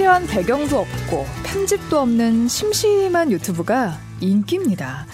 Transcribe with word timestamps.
화려한 0.00 0.26
배경도 0.26 0.78
없고 0.78 1.26
편집도 1.44 1.98
없는 2.00 2.48
심심한 2.48 3.30
유튜브가 3.30 3.98
인기입니다. 4.20 5.04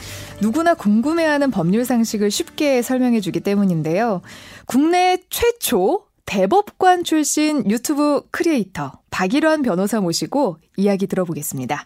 누구나 0.41 0.75
궁금해하는 0.75 1.51
법률 1.51 1.85
상식을 1.85 2.31
쉽게 2.31 2.83
설명해 2.83 3.21
주기 3.21 3.41
때문인데요. 3.41 4.23
국내 4.65 5.19
최초 5.29 6.05
대법관 6.25 7.03
출신 7.03 7.69
유튜브 7.69 8.23
크리에이터 8.31 8.93
박일환 9.11 9.63
변호사 9.63 10.01
모시고 10.01 10.59
이야기 10.77 11.09
들어보겠습니다. 11.09 11.85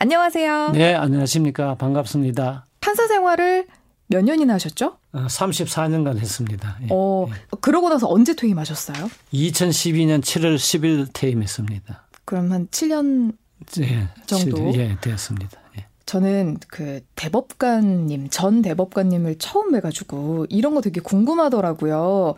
안녕하세요. 0.00 0.70
네, 0.72 0.94
안녕하십니까. 0.94 1.76
반갑습니다. 1.76 2.66
판사 2.80 3.06
생활을 3.06 3.66
몇 4.08 4.24
년이나 4.24 4.54
하셨죠? 4.54 4.96
34년간 5.12 6.16
어, 6.16 6.18
했습니다. 6.18 6.78
예. 6.82 6.86
어, 6.90 7.28
그러고 7.60 7.88
나서 7.90 8.08
언제 8.08 8.34
퇴임하셨어요? 8.34 9.08
2012년 9.32 10.20
7월 10.20 10.56
10일 10.56 11.10
퇴임했습니다. 11.12 12.09
그럼 12.24 12.52
한 12.52 12.66
7년 12.68 13.32
예, 13.80 14.08
정도? 14.26 14.72
7, 14.72 14.80
예, 14.80 14.96
되었습니다. 15.00 15.60
예. 15.78 15.86
저는 16.06 16.58
그 16.68 17.00
대법관님, 17.14 18.28
전 18.30 18.62
대법관님을 18.62 19.38
처음 19.38 19.72
뵈가지고 19.72 20.46
이런 20.48 20.74
거 20.74 20.80
되게 20.80 21.00
궁금하더라고요. 21.00 22.34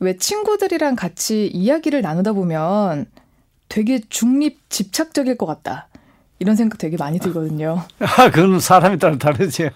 왜 0.00 0.16
친구들이랑 0.16 0.96
같이 0.96 1.46
이야기를 1.46 2.02
나누다 2.02 2.32
보면 2.32 3.06
되게 3.68 4.00
중립 4.08 4.68
집착적일 4.68 5.38
것 5.38 5.46
같다. 5.46 5.88
이런 6.38 6.56
생각 6.56 6.78
되게 6.78 6.96
많이 6.96 7.20
들거든요. 7.20 7.82
아, 8.00 8.30
그건 8.30 8.58
사람에 8.58 8.98
따라 8.98 9.16
다르죠. 9.16 9.70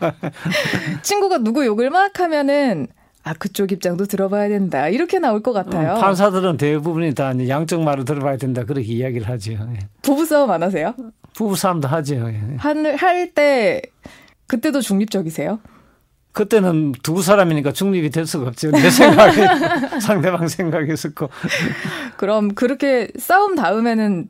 친구가 1.02 1.38
누구 1.38 1.64
욕을 1.64 1.90
막 1.90 2.18
하면은 2.18 2.88
아 3.26 3.32
그쪽 3.34 3.72
입장도 3.72 4.04
들어봐야 4.04 4.48
된다 4.48 4.88
이렇게 4.88 5.18
나올 5.18 5.42
것 5.42 5.52
같아요. 5.52 5.94
음, 5.96 6.00
판사들은 6.00 6.58
대부분이 6.58 7.12
다 7.14 7.32
양쪽 7.48 7.82
말을 7.82 8.04
들어봐야 8.04 8.36
된다 8.36 8.62
그렇게 8.62 8.86
이야기를 8.86 9.28
하죠. 9.28 9.50
예. 9.52 9.78
부부 10.02 10.24
싸움 10.24 10.52
안 10.52 10.62
하세요? 10.62 10.94
부부 11.34 11.56
싸움도 11.56 11.88
하죠. 11.88 12.14
예. 12.30 12.56
할때 12.96 13.82
그때도 14.46 14.80
중립적이세요? 14.80 15.58
그때는 16.30 16.92
두 17.02 17.20
사람이니까 17.20 17.72
중립이 17.72 18.10
될 18.10 18.26
수가 18.26 18.46
없죠. 18.46 18.70
내 18.70 18.90
생각에 18.90 19.48
상대방 20.00 20.46
생각이 20.46 20.92
있었고. 20.92 21.28
그럼 22.18 22.54
그렇게 22.54 23.08
싸움 23.18 23.56
다음에는 23.56 24.28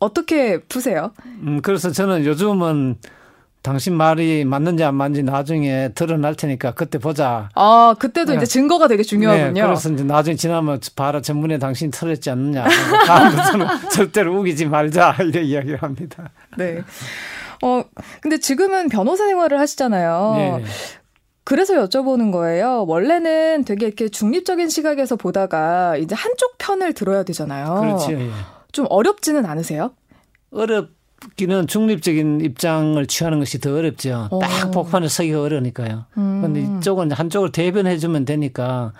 어떻게 0.00 0.58
푸세요? 0.62 1.12
음, 1.26 1.60
그래서 1.62 1.92
저는 1.92 2.24
요즘은 2.24 2.96
당신 3.62 3.94
말이 3.94 4.44
맞는지 4.44 4.82
안 4.82 4.96
맞는지 4.96 5.22
나중에 5.22 5.90
드러날 5.94 6.34
테니까 6.34 6.72
그때 6.72 6.98
보자. 6.98 7.48
아, 7.54 7.94
그때도 7.98 8.32
네. 8.32 8.38
이제 8.38 8.46
증거가 8.46 8.88
되게 8.88 9.04
중요하군요. 9.04 9.52
네, 9.52 9.62
그래서 9.62 9.88
이제 9.90 10.02
나중에 10.02 10.34
지나면 10.34 10.80
봐라 10.96 11.20
전문에 11.20 11.58
당신 11.58 11.92
틀렸지 11.92 12.30
않느냐. 12.30 12.66
다음부터는 13.06 13.66
절대로 13.90 14.38
우기지 14.40 14.66
말자. 14.66 15.16
이래 15.22 15.42
이야기를 15.42 15.80
합니다. 15.80 16.30
네. 16.58 16.82
어, 17.62 17.84
근데 18.20 18.38
지금은 18.38 18.88
변호사 18.88 19.26
생활을 19.26 19.60
하시잖아요. 19.60 20.34
네. 20.36 20.64
그래서 21.44 21.74
여쭤보는 21.74 22.32
거예요. 22.32 22.84
원래는 22.86 23.64
되게 23.64 23.86
이렇게 23.86 24.08
중립적인 24.08 24.68
시각에서 24.68 25.14
보다가 25.14 25.96
이제 25.96 26.16
한쪽 26.16 26.58
편을 26.58 26.94
들어야 26.94 27.22
되잖아요. 27.22 27.80
그렇죠. 27.80 28.12
예. 28.12 28.30
좀 28.72 28.86
어렵지는 28.88 29.46
않으세요? 29.46 29.92
어렵 30.50 30.88
기는 31.36 31.66
중립적인 31.66 32.40
입장을 32.40 33.04
취하는 33.06 33.38
것이 33.38 33.60
더 33.60 33.74
어렵죠. 33.74 34.28
오. 34.30 34.38
딱 34.40 34.68
어. 34.68 34.70
복판에 34.70 35.08
서기가 35.08 35.42
어려우니까요. 35.42 36.06
그런데 36.14 36.60
음. 36.60 36.78
이쪽은 36.78 37.12
한쪽을 37.12 37.52
대변해 37.52 37.98
주면 37.98 38.24
되니까 38.24 38.92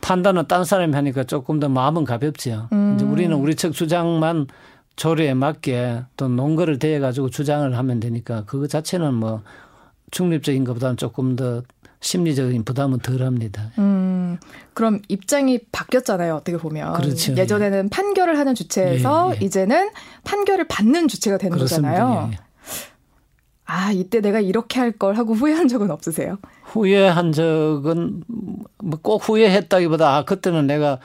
판단은 0.00 0.46
딴 0.48 0.64
사람이 0.64 0.92
하니까 0.94 1.24
조금 1.24 1.60
더 1.60 1.68
마음은 1.68 2.04
가볍죠. 2.04 2.68
음. 2.72 2.94
이제 2.96 3.04
우리는 3.04 3.34
우리 3.36 3.54
측 3.54 3.72
주장만 3.72 4.46
조례에 4.96 5.34
맞게 5.34 6.02
또 6.16 6.28
논거를 6.28 6.78
대해 6.78 6.98
가지고 6.98 7.30
주장을 7.30 7.76
하면 7.76 8.00
되니까 8.00 8.44
그거 8.44 8.66
자체는 8.66 9.14
뭐 9.14 9.42
중립적인 10.10 10.64
것보다는 10.64 10.96
조금 10.96 11.36
더 11.36 11.62
심리적인 12.04 12.64
부담은 12.64 12.98
덜합니다. 12.98 13.70
음, 13.78 14.38
그럼 14.74 15.00
입장이 15.08 15.60
바뀌었잖아요. 15.72 16.34
어떻게 16.36 16.58
보면 16.58 16.92
그렇죠. 16.94 17.34
예전에는 17.34 17.88
판결을 17.88 18.38
하는 18.38 18.54
주체에서 18.54 19.32
예, 19.36 19.38
예. 19.40 19.44
이제는 19.46 19.88
판결을 20.24 20.68
받는 20.68 21.08
주체가 21.08 21.38
되는 21.38 21.56
그렇습니다. 21.56 21.92
거잖아요. 21.92 22.28
예, 22.30 22.34
예. 22.34 22.38
아 23.66 23.90
이때 23.92 24.20
내가 24.20 24.40
이렇게 24.40 24.78
할 24.78 24.92
걸 24.98 25.16
하고 25.16 25.32
후회한 25.34 25.68
적은 25.68 25.90
없으세요? 25.90 26.36
후회한 26.64 27.32
적은 27.32 28.22
뭐 28.82 29.00
꼭 29.02 29.26
후회했다기보다 29.26 30.16
아 30.16 30.24
그때는 30.26 30.66
내가 30.66 30.98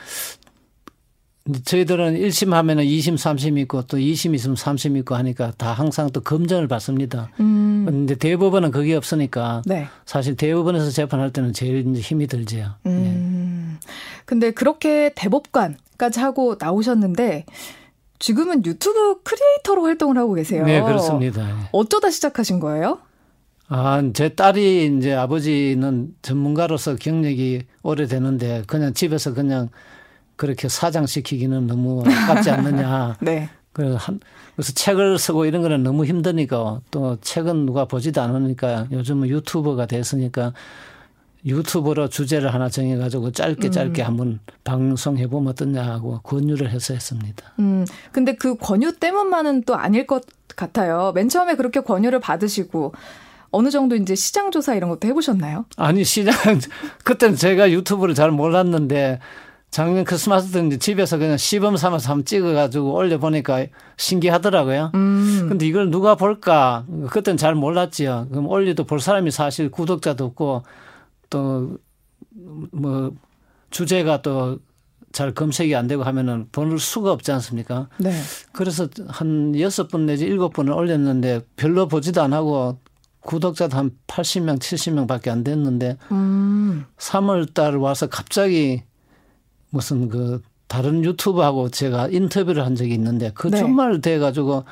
저희들은 1.63 2.15
1심 2.15 2.51
하면은 2.51 2.83
2심, 2.83 3.15
3심 3.15 3.57
있고 3.59 3.83
또 3.83 3.97
2심 3.97 4.35
있으면 4.35 4.55
3심 4.55 4.97
있고 4.97 5.15
하니까 5.15 5.51
다 5.57 5.71
항상 5.71 6.09
또 6.11 6.21
검증을 6.21 6.67
받습니다. 6.67 7.31
음. 7.39 7.85
근데 7.87 8.15
대법원은 8.15 8.71
그게 8.71 8.95
없으니까 8.95 9.61
네. 9.65 9.87
사실 10.05 10.35
대법원에서 10.35 10.91
재판할 10.91 11.31
때는 11.31 11.53
제일 11.53 11.85
힘이 11.95 12.27
들지요. 12.27 12.75
음. 12.85 13.79
네. 13.81 13.87
근데 14.25 14.51
그렇게 14.51 15.11
대법관까지 15.15 16.19
하고 16.19 16.55
나오셨는데 16.59 17.45
지금은 18.19 18.65
유튜브 18.65 19.21
크리에이터로 19.23 19.83
활동을 19.83 20.17
하고 20.17 20.33
계세요. 20.33 20.65
네, 20.65 20.81
그렇습니다. 20.81 21.69
어쩌다 21.71 22.09
시작하신 22.09 22.59
거예요? 22.59 22.99
아, 23.69 24.01
제 24.13 24.29
딸이 24.29 24.97
이제 24.97 25.13
아버지는 25.13 26.13
전문가로서 26.21 26.95
경력이 26.95 27.61
오래되는데 27.83 28.63
그냥 28.67 28.93
집에서 28.93 29.33
그냥 29.33 29.69
그렇게 30.39 30.69
사장시키기는 30.69 31.67
너무 31.67 32.01
아깝지 32.07 32.49
않느냐. 32.49 33.17
네. 33.19 33.49
그래서 33.73 33.97
한, 33.97 34.21
그래서 34.55 34.71
책을 34.71 35.19
쓰고 35.19 35.45
이런 35.45 35.61
거는 35.61 35.83
너무 35.83 36.05
힘드니까 36.05 36.79
또 36.91 37.17
책은 37.19 37.65
누가 37.65 37.83
보지도 37.83 38.21
않으니까 38.21 38.87
요즘은 38.89 39.27
유튜버가 39.27 39.85
됐으니까 39.85 40.53
유튜브로 41.45 42.07
주제를 42.07 42.53
하나 42.53 42.69
정해가지고 42.69 43.33
짧게 43.33 43.69
짧게 43.69 44.01
음. 44.03 44.07
한번 44.07 44.39
방송해보면 44.63 45.51
어떠냐 45.51 45.83
하고 45.83 46.21
권유를 46.21 46.69
해서 46.69 46.93
했습니다. 46.93 47.51
음, 47.59 47.85
근데 48.13 48.33
그 48.35 48.55
권유 48.55 48.93
때문만은 48.93 49.63
또 49.63 49.75
아닐 49.75 50.07
것 50.07 50.23
같아요. 50.55 51.11
맨 51.13 51.27
처음에 51.27 51.55
그렇게 51.55 51.81
권유를 51.81 52.21
받으시고 52.21 52.93
어느 53.51 53.69
정도 53.71 53.97
이제 53.97 54.15
시장 54.15 54.51
조사 54.51 54.73
이런 54.73 54.89
것도 54.89 55.05
해보셨나요? 55.09 55.65
아니 55.75 56.05
시장 56.05 56.33
그때는 57.03 57.35
제가 57.35 57.71
유튜브를 57.71 58.15
잘 58.15 58.31
몰랐는데 58.31 59.19
작년 59.71 60.03
크리스마스 60.03 60.51
때 60.51 60.77
집에서 60.77 61.17
그냥 61.17 61.37
시범 61.37 61.77
삼아서 61.77 62.09
한번 62.09 62.25
찍어가지고 62.25 62.93
올려보니까 62.93 63.67
신기하더라고요. 63.97 64.91
음. 64.95 65.45
근데 65.47 65.67
이걸 65.67 65.91
누가 65.91 66.15
볼까? 66.15 66.85
그때는 67.11 67.37
잘 67.37 67.53
몰랐지요. 67.55 68.27
그럼 68.31 68.47
올려도 68.47 68.85
볼 68.85 68.99
사람이 68.99 69.31
사실 69.31 69.69
구독자도 69.69 70.25
없고 70.25 70.63
또 71.29 71.77
뭐 72.71 73.11
주제가 73.69 74.21
또 74.21 74.59
잘 75.11 75.33
검색이 75.33 75.75
안 75.75 75.87
되고 75.87 76.03
하면은 76.03 76.47
볼 76.51 76.77
수가 76.79 77.11
없지 77.11 77.31
않습니까? 77.31 77.89
네. 77.97 78.11
그래서 78.51 78.87
한 79.07 79.59
여섯 79.59 79.87
번 79.87 80.05
내지 80.05 80.25
일곱 80.25 80.53
번을 80.53 80.71
올렸는데 80.71 81.41
별로 81.55 81.87
보지도 81.87 82.21
안 82.21 82.31
하고 82.31 82.77
구독자도 83.21 83.75
한 83.75 83.91
80명, 84.05 84.59
70명 84.59 85.07
밖에 85.07 85.31
안 85.31 85.43
됐는데 85.43 85.97
음. 86.11 86.85
3월 86.97 87.53
달 87.53 87.77
와서 87.77 88.07
갑자기 88.07 88.83
무슨 89.69 90.09
그 90.09 90.41
다른 90.67 91.03
유튜브하고 91.03 91.69
제가 91.69 92.07
인터뷰를 92.09 92.65
한 92.65 92.75
적이 92.75 92.93
있는데 92.93 93.31
그 93.33 93.47
네. 93.49 93.57
주말 93.57 94.01
돼 94.01 94.19
가지고 94.19 94.65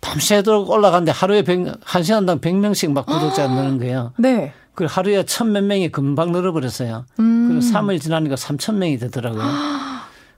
밤새도록 0.00 0.68
올라갔는데 0.70 1.12
하루에 1.12 1.42
100, 1.42 1.74
한 1.82 2.02
시간당 2.02 2.40
100명씩 2.40 2.92
막 2.92 3.06
구독자 3.06 3.46
늘는 3.48 3.78
거예요. 3.78 4.12
네. 4.18 4.52
그 4.74 4.86
하루에 4.88 5.24
천 5.24 5.52
몇 5.52 5.62
명이 5.64 5.90
금방 5.90 6.32
늘어버렸어요. 6.32 7.04
음. 7.20 7.48
그리고 7.48 7.60
3일 7.72 8.00
지나니까 8.00 8.34
3천 8.34 8.74
명이 8.74 8.98
되더라고요. 8.98 9.42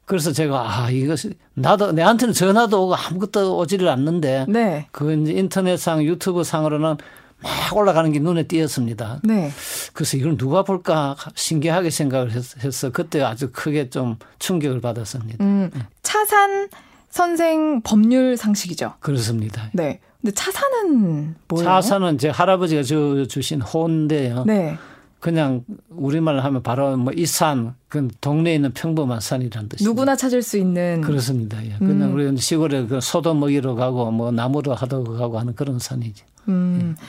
그래서 0.05 0.33
제가 0.33 0.61
아 0.85 0.91
이거 0.91 1.15
나도 1.55 1.93
내한테는 1.93 2.35
전화도 2.35 2.85
오고 2.85 2.95
아무것도 2.95 3.57
오지를 3.57 3.89
않는데 3.89 4.45
네. 4.49 4.87
그 4.93 5.15
이제 5.15 5.33
인터넷상 5.33 6.05
유튜브 6.05 6.45
상으로는 6.45 6.97
막 7.45 7.77
올라가는 7.77 8.11
게 8.11 8.19
눈에 8.19 8.45
띄었습니다. 8.45 9.21
네. 9.23 9.51
그래서 9.93 10.17
이걸 10.17 10.37
누가 10.37 10.63
볼까 10.63 11.17
신기하게 11.35 11.91
생각을 11.91 12.33
했어. 12.33 12.91
그때 12.91 13.23
아주 13.23 13.51
크게 13.53 13.91
좀 13.91 14.17
충격을 14.39 14.81
받았습니다. 14.81 15.45
음, 15.45 15.71
차산 16.03 16.69
선생 17.11 17.81
법률 17.83 18.37
상식이죠. 18.37 18.95
그렇습니다. 19.01 19.71
네. 19.73 20.01
근데 20.21 20.35
차산은 20.35 21.35
뭐예요? 21.49 21.69
차산은 21.69 22.19
제 22.19 22.31
할아버지가 22.31 22.83
주, 22.83 23.27
주신 23.29 23.61
호인데요. 23.61 24.45
네. 24.47 24.77
그냥 25.21 25.65
우리말 25.89 26.41
하면 26.41 26.63
바로 26.63 26.97
뭐 26.99 27.13
이 27.17 27.25
산, 27.25 27.75
그 27.89 28.09
동네에 28.21 28.57
있는 28.57 28.73
평범한 28.73 29.21
산이란 29.21 29.69
뜻이죠. 29.71 29.89
누구나 29.89 30.17
찾을 30.17 30.43
수 30.43 30.59
있는. 30.59 31.01
그렇습니다. 31.03 31.65
예. 31.65 31.77
그냥 31.79 32.11
음. 32.11 32.15
우리 32.15 32.37
시골에 32.37 32.87
그 32.87 33.01
소도 33.01 33.33
먹이러 33.35 33.75
가고 33.75 34.11
뭐 34.11 34.31
나무로 34.33 34.75
하러 34.75 35.03
가고 35.03 35.39
하는 35.39 35.55
그런 35.55 35.79
산이죠. 35.79 36.27
음. 36.49 36.95
예. 36.99 37.05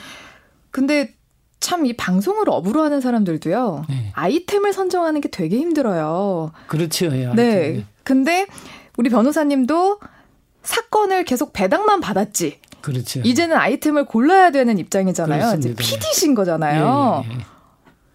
근데 0.76 1.14
참 1.58 1.86
이 1.86 1.94
방송을 1.94 2.50
업으로 2.50 2.82
하는 2.82 3.00
사람들도요. 3.00 3.86
네. 3.88 4.10
아이템을 4.12 4.74
선정하는 4.74 5.22
게 5.22 5.30
되게 5.30 5.56
힘들어요. 5.56 6.52
그렇죠. 6.66 7.06
예, 7.16 7.32
네. 7.34 7.84
근데 8.04 8.46
우리 8.98 9.08
변호사님도 9.08 9.98
사건을 10.62 11.24
계속 11.24 11.54
배당만 11.54 12.00
받았지. 12.00 12.60
그렇죠. 12.82 13.20
이제는 13.24 13.56
아이템을 13.56 14.04
골라야 14.04 14.50
되는 14.50 14.76
입장이잖아요. 14.78 15.38
그렇습니다. 15.40 15.68
이제 15.70 15.94
PD신 15.94 16.34
거잖아요. 16.34 17.22
예, 17.24 17.30
예, 17.30 17.34
예. 17.38 17.44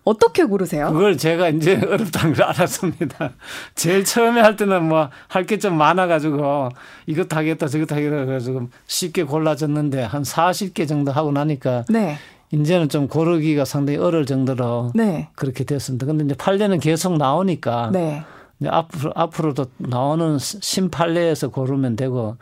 어떻게 0.04 0.44
고르세요? 0.44 0.92
그걸 0.92 1.16
제가 1.18 1.50
이제 1.50 1.76
어렵다는 1.86 2.34
걸 2.36 2.46
알았습니다. 2.46 3.34
제일 3.76 4.04
처음에 4.06 4.42
할 4.42 4.56
때는 4.56 4.88
뭐 4.88 5.10
할 5.28 5.46
게 5.46 5.58
좀 5.58 5.78
많아가지고 5.78 6.70
이것도 7.06 7.36
하겠다 7.36 7.68
저것도 7.68 7.96
하겠다 7.96 8.16
해가지고 8.22 8.70
쉽게 8.88 9.24
골라졌는데 9.24 10.04
한 10.04 10.24
40개 10.24 10.88
정도 10.88 11.12
하고 11.12 11.32
나니까 11.32 11.86
네. 11.90 12.18
이제는 12.52 12.90
좀 12.90 13.08
고르기가 13.08 13.66
상당히 13.66 13.98
어려울 13.98 14.26
정도로 14.26 14.92
네. 14.94 15.30
그렇게 15.36 15.64
됐습니다. 15.64 16.06
근데 16.06 16.26
이제 16.26 16.36
판례는 16.36 16.80
계속 16.80 17.18
나오니까 17.18 17.92
네. 17.94 18.24
이제 18.60 18.70
앞으로 18.70 19.12
앞으로도 19.16 19.66
나오는 19.78 20.38
심판례에서 20.38 21.50
고르면 21.50 21.96
되고 21.96 22.38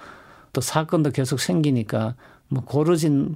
또 0.51 0.61
사건도 0.61 1.11
계속 1.11 1.39
생기니까 1.39 2.15
뭐 2.47 2.63
고르진 2.63 3.35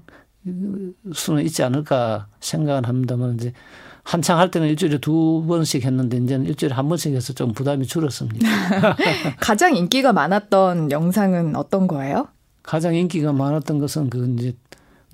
수는 1.13 1.43
있지 1.45 1.63
않을까 1.63 2.27
생각은 2.39 2.85
합니다만 2.85 3.35
이제 3.35 3.53
한창 4.03 4.37
할 4.37 4.51
때는 4.51 4.67
일주일에 4.67 4.97
두 4.97 5.45
번씩 5.47 5.85
했는데 5.85 6.17
이제는 6.17 6.45
일주일에 6.45 6.73
한 6.73 6.89
번씩 6.89 7.13
해서 7.13 7.31
좀 7.33 7.53
부담이 7.53 7.85
줄었습니다. 7.85 8.45
가장 9.39 9.77
인기가 9.77 10.11
많았던 10.11 10.91
영상은 10.91 11.55
어떤 11.55 11.87
거예요? 11.87 12.27
가장 12.63 12.95
인기가 12.95 13.31
많았던 13.31 13.79
것은 13.79 14.09
그 14.09 14.35
이제 14.37 14.55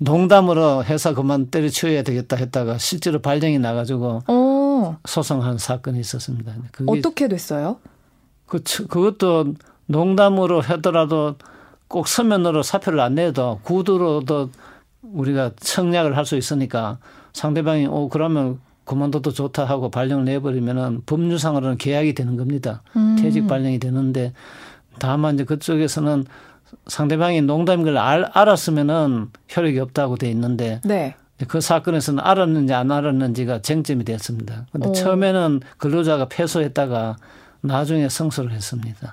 농담으로 0.00 0.82
회사 0.84 1.12
그만 1.12 1.46
때려치워야 1.50 2.02
되겠다 2.02 2.36
했다가 2.36 2.78
실제로 2.78 3.20
발령이 3.20 3.58
나가지고 3.58 4.22
어, 4.26 4.98
소송한 5.04 5.58
사건이 5.58 6.00
있었습니다. 6.00 6.54
어떻게 6.86 7.28
됐어요? 7.28 7.76
그, 8.46 8.62
그것도 8.88 9.54
농담으로 9.86 10.62
하더라도 10.62 11.36
꼭 11.86 12.08
서면으로 12.08 12.62
사표를 12.62 12.98
안 13.00 13.14
내도 13.16 13.60
구두로도 13.62 14.50
우리가 15.02 15.50
청약을 15.60 16.16
할 16.16 16.24
수 16.24 16.36
있으니까 16.36 16.98
상대방이 17.32 17.86
오 17.86 18.08
그러면 18.08 18.58
그만둬도 18.84 19.32
좋다 19.32 19.66
하고 19.66 19.90
발령을 19.90 20.24
내버리면은 20.24 21.02
법률상으로는 21.06 21.76
계약이 21.76 22.14
되는 22.14 22.36
겁니다. 22.36 22.82
음. 22.96 23.16
퇴직 23.20 23.46
발령이 23.46 23.78
되는데 23.78 24.32
다만 24.98 25.34
이제 25.34 25.44
그쪽에서는 25.44 26.24
상대방이 26.86 27.42
농담인 27.42 27.84
걸 27.84 27.98
알, 27.98 28.28
알았으면은 28.32 29.28
효력이 29.56 29.78
없다고 29.78 30.16
돼 30.16 30.30
있는데 30.30 30.80
네. 30.84 31.14
그 31.48 31.60
사건에서는 31.60 32.22
알았는지 32.22 32.74
안 32.74 32.90
알았는지가 32.90 33.62
쟁점이 33.62 34.04
됐습니다. 34.04 34.66
근데 34.72 34.88
오. 34.88 34.92
처음에는 34.92 35.60
근로자가 35.78 36.28
패소했다가 36.28 37.16
나중에 37.62 38.08
승소를 38.08 38.52
했습니다. 38.52 39.12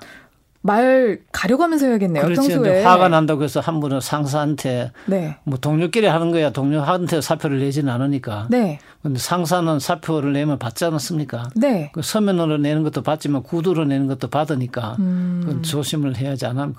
말 0.60 1.20
가려가면서 1.30 1.86
해야겠네요. 1.86 2.24
근데 2.24 2.82
화가 2.82 3.08
난다고 3.08 3.44
해서 3.44 3.60
한 3.60 3.78
분은 3.80 4.00
상사한테 4.00 4.90
네. 5.06 5.36
뭐 5.44 5.56
동료끼리 5.58 6.06
하는 6.06 6.32
거야. 6.32 6.50
동료한테 6.50 7.20
사표를 7.20 7.60
내지는 7.60 7.92
않으니까. 7.92 8.48
네. 8.50 8.80
근데 9.02 9.18
상사는 9.18 9.78
사표를 9.78 10.32
내면 10.32 10.58
받지 10.58 10.84
않았습니까? 10.84 11.50
네. 11.54 11.90
그 11.94 12.02
서면으로 12.02 12.58
내는 12.58 12.82
것도 12.82 13.02
받지만 13.02 13.44
구두로 13.44 13.84
내는 13.84 14.08
것도 14.08 14.28
받으니까 14.28 14.96
음. 14.98 15.62
조심을 15.62 16.16
해야지 16.16 16.44
않으면 16.44 16.74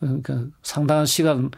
그, 0.00 0.06
그러니까 0.22 0.40
상당한 0.62 1.06
시간 1.06 1.50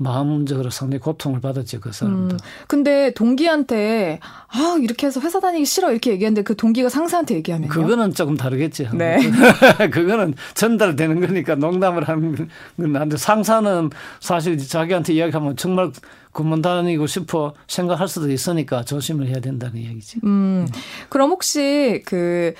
마음적으로 0.00 0.70
상당히 0.70 1.00
고통을 1.00 1.40
받았죠 1.40 1.80
그 1.80 1.90
사람도. 1.90 2.36
음. 2.36 2.38
근데 2.68 3.12
동기한테 3.14 4.20
아 4.22 4.76
이렇게 4.80 5.08
해서 5.08 5.20
회사 5.20 5.40
다니기 5.40 5.64
싫어 5.64 5.90
이렇게 5.90 6.12
얘기했는데 6.12 6.42
그 6.42 6.54
동기가 6.54 6.88
상사한테 6.88 7.34
얘기하면요. 7.36 7.72
그거는 7.72 8.14
조금 8.14 8.36
다르겠죠. 8.36 8.90
네. 8.94 9.18
그거는 9.90 10.34
전달되는 10.54 11.20
거니까 11.20 11.56
농담을 11.56 12.06
하는 12.06 12.48
건 12.76 12.96
한데 12.96 13.16
상사는 13.16 13.90
사실 14.20 14.56
자기한테 14.58 15.14
이야기하면 15.14 15.56
정말 15.56 15.90
그만 16.30 16.62
다니고 16.62 17.08
싶어 17.08 17.54
생각할 17.66 18.06
수도 18.06 18.30
있으니까 18.30 18.84
조심을 18.84 19.26
해야 19.26 19.40
된다는 19.40 19.78
이야기지. 19.78 20.20
음. 20.22 20.68
그럼 21.08 21.30
혹시 21.30 22.04
그 22.06 22.54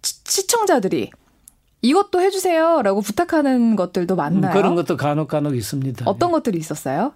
시- 0.00 0.24
시청자들이 0.24 1.10
이것도 1.82 2.20
해주세요라고 2.20 3.00
부탁하는 3.00 3.76
것들도 3.76 4.16
많나요? 4.16 4.52
음, 4.52 4.54
그런 4.54 4.74
것도 4.74 4.96
간혹 4.96 5.28
간혹 5.28 5.56
있습니다. 5.56 6.04
어떤 6.08 6.32
것들이 6.32 6.58
있었어요? 6.58 7.12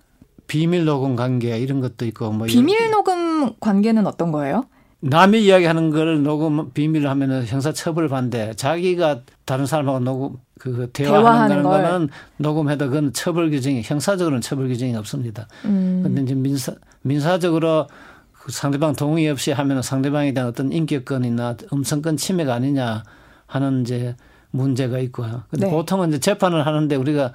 비밀 0.46 0.84
녹음 0.84 1.16
관계 1.16 1.58
이런 1.58 1.80
것도 1.80 2.04
있고 2.06 2.30
뭐 2.30 2.46
비밀 2.46 2.90
녹음 2.90 3.54
관계는 3.58 4.06
어떤 4.06 4.32
거예요? 4.32 4.66
남이 5.00 5.42
이야기하는 5.44 5.90
걸 5.90 6.22
녹음 6.22 6.70
비밀로 6.72 7.08
하면은 7.10 7.44
형사 7.44 7.72
처벌 7.72 8.08
받는데 8.08 8.54
자기가 8.54 9.22
다른 9.44 9.66
사람하고 9.66 9.98
녹음 10.00 10.36
그 10.60 10.90
대화하는. 10.92 11.64
거는 11.64 12.08
녹음해도 12.36 12.88
그건 12.88 13.12
처벌 13.12 13.50
규정이 13.50 13.82
형사적으로는 13.82 14.40
처벌 14.42 14.68
규정이 14.68 14.94
없습니다. 14.94 15.48
음. 15.64 16.02
근데 16.04 16.22
이제 16.22 16.34
민사 16.34 16.72
민사적으로 17.02 17.88
그 18.32 18.52
상대방 18.52 18.94
동의 18.94 19.28
없이 19.28 19.50
하면은 19.50 19.82
상대방에 19.82 20.32
대한 20.32 20.48
어떤 20.48 20.70
인격권이나 20.70 21.56
음성권 21.72 22.16
침해가 22.16 22.54
아니냐 22.54 23.02
하는 23.46 23.82
이제 23.82 24.14
문제가 24.52 24.98
있고요. 25.00 25.42
근데 25.50 25.66
네. 25.66 25.72
보통은 25.72 26.10
이제 26.10 26.20
재판을 26.20 26.64
하는데 26.66 26.94
우리가 26.94 27.32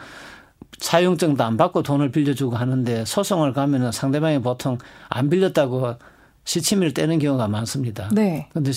사용증도 0.80 1.44
안 1.44 1.58
받고 1.58 1.84
돈을 1.84 2.12
빌려주고 2.12 2.56
하는데 2.56 3.04
소송을 3.04 3.54
가면은 3.54 3.92
상대방이 3.92 4.42
보통 4.42 4.78
안 5.10 5.30
빌렸다고 5.30 5.96
시치미를 6.46 6.94
떼는 6.94 7.20
경우가 7.20 7.48
많습니다. 7.48 8.10
네. 8.14 8.48
근데 8.54 8.72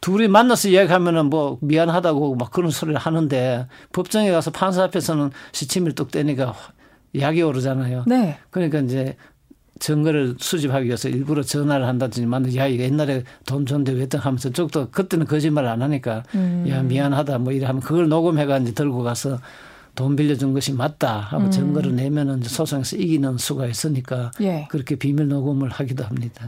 둘이 0.00 0.28
만나서 0.28 0.68
이야기하면은 0.68 1.26
뭐 1.30 1.58
미안하다고 1.60 2.36
막 2.36 2.50
그런 2.50 2.70
소리를 2.70 2.98
하는데 2.98 3.66
법정에 3.92 4.30
가서 4.30 4.50
판사 4.52 4.84
앞에서는 4.84 5.30
시치미를 5.52 5.94
뚝 5.94 6.10
떼니까 6.10 6.54
약이 7.18 7.42
오르잖아요. 7.42 8.04
네. 8.06 8.38
그러니까 8.50 8.78
이제 8.80 9.16
증거를 9.78 10.36
수집하기 10.38 10.86
위해서 10.86 11.08
일부러 11.08 11.42
전화를 11.42 11.86
한다든지 11.86 12.26
만약 12.26 12.54
야 12.56 12.66
이거 12.66 12.82
옛날에 12.84 13.24
돈 13.46 13.66
줬는데 13.66 13.92
왜또 13.92 14.18
하면서 14.18 14.50
쪽도 14.50 14.90
그때는 14.90 15.26
거짓말을 15.26 15.68
안 15.68 15.82
하니까 15.82 16.22
음. 16.34 16.64
야 16.68 16.82
미안하다 16.82 17.38
뭐 17.38 17.52
이래 17.52 17.66
하면 17.66 17.82
그걸 17.82 18.08
녹음해가 18.08 18.58
이제 18.58 18.72
들고 18.72 19.02
가서 19.02 19.38
돈 19.94 20.14
빌려준 20.14 20.54
것이 20.54 20.72
맞다 20.72 21.18
하고 21.18 21.44
음. 21.44 21.50
증거를 21.50 21.96
내면은 21.96 22.40
소송에서 22.42 22.96
이기는 22.96 23.36
수가 23.38 23.66
있으니까 23.66 24.30
예. 24.40 24.66
그렇게 24.70 24.94
비밀 24.94 25.26
녹음을 25.28 25.70
하기도 25.70 26.04
합니다. 26.04 26.46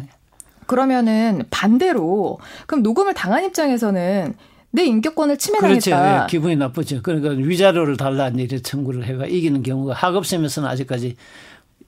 그러면은 0.67 1.43
반대로 1.51 2.39
그럼 2.69 2.85
녹음을 2.85 3.13
당한 3.13 3.45
입장에서는 3.45 4.35
내 4.73 4.85
인격권을 4.85 5.35
그렇죠. 5.35 5.47
침해당했다. 5.47 6.23
예, 6.23 6.27
기분이 6.29 6.55
나쁘죠. 6.57 7.03
그러니까 7.03 7.31
위자료를 7.31 7.97
달라 7.97 8.29
이래 8.29 8.61
청구를 8.61 9.05
해가 9.05 9.27
이기는 9.27 9.65
경우가 9.65 9.95
학업심에서는 9.95 10.69
아직까지 10.69 11.17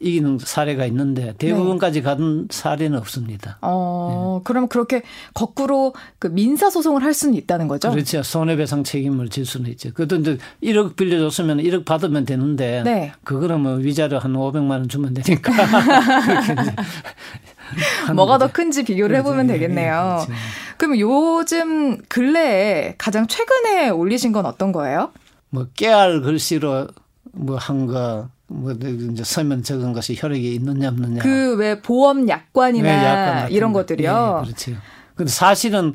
이기는 0.02 0.38
사례가 0.38 0.84
있는데 0.86 1.34
대부분까지 1.38 2.02
가는 2.02 2.48
사례는 2.50 2.98
없습니다. 2.98 3.58
어, 3.62 4.40
그럼 4.44 4.68
그렇게 4.68 5.02
거꾸로 5.32 5.94
그 6.18 6.26
민사 6.26 6.68
소송을 6.70 7.02
할 7.04 7.14
수는 7.14 7.34
있다는 7.34 7.68
거죠? 7.68 7.90
그렇죠. 7.90 8.22
손해배상 8.22 8.84
책임을 8.84 9.28
질 9.28 9.46
수는 9.46 9.70
있죠. 9.70 9.92
그것도 9.92 10.16
이제 10.20 10.38
1억 10.62 10.96
빌려줬으면 10.96 11.58
1억 11.58 11.84
받으면 11.84 12.24
되는데 12.24 12.82
네. 12.84 13.12
그거는 13.24 13.60
뭐 13.60 13.72
위자료 13.74 14.18
한 14.18 14.32
500만 14.32 14.70
원 14.70 14.88
주면 14.88 15.14
되니까 15.14 15.52
뭐가 18.14 18.38
더. 18.38 18.52
큰지 18.52 18.84
비교를 18.84 19.16
해보면 19.16 19.46
그렇죠. 19.46 19.54
예, 19.54 19.58
되겠네요. 19.66 20.24
그렇죠. 20.26 20.32
그럼 20.76 20.98
요즘 20.98 21.98
근래에 22.08 22.94
가장 22.98 23.26
최근에 23.26 23.90
올리신 23.90 24.32
건 24.32 24.46
어떤 24.46 24.72
거예요? 24.72 25.10
뭐 25.50 25.66
깨알 25.74 26.20
글씨로 26.22 26.88
뭐 27.32 27.56
한 27.56 27.86
거, 27.86 28.28
뭐 28.52 28.72
이제 28.72 29.24
서면 29.24 29.62
적은 29.62 29.92
것이 29.92 30.18
효력이 30.22 30.54
있느냐 30.56 30.88
없느냐. 30.88 31.22
그 31.22 31.56
왜 31.58 31.80
보험 31.80 32.28
약관이나 32.28 33.46
네, 33.46 33.54
이런 33.54 33.72
거. 33.72 33.80
것들이요. 33.80 34.42
예, 34.42 34.46
그렇죠. 34.46 34.72
근데 35.14 35.30
사실은 35.30 35.94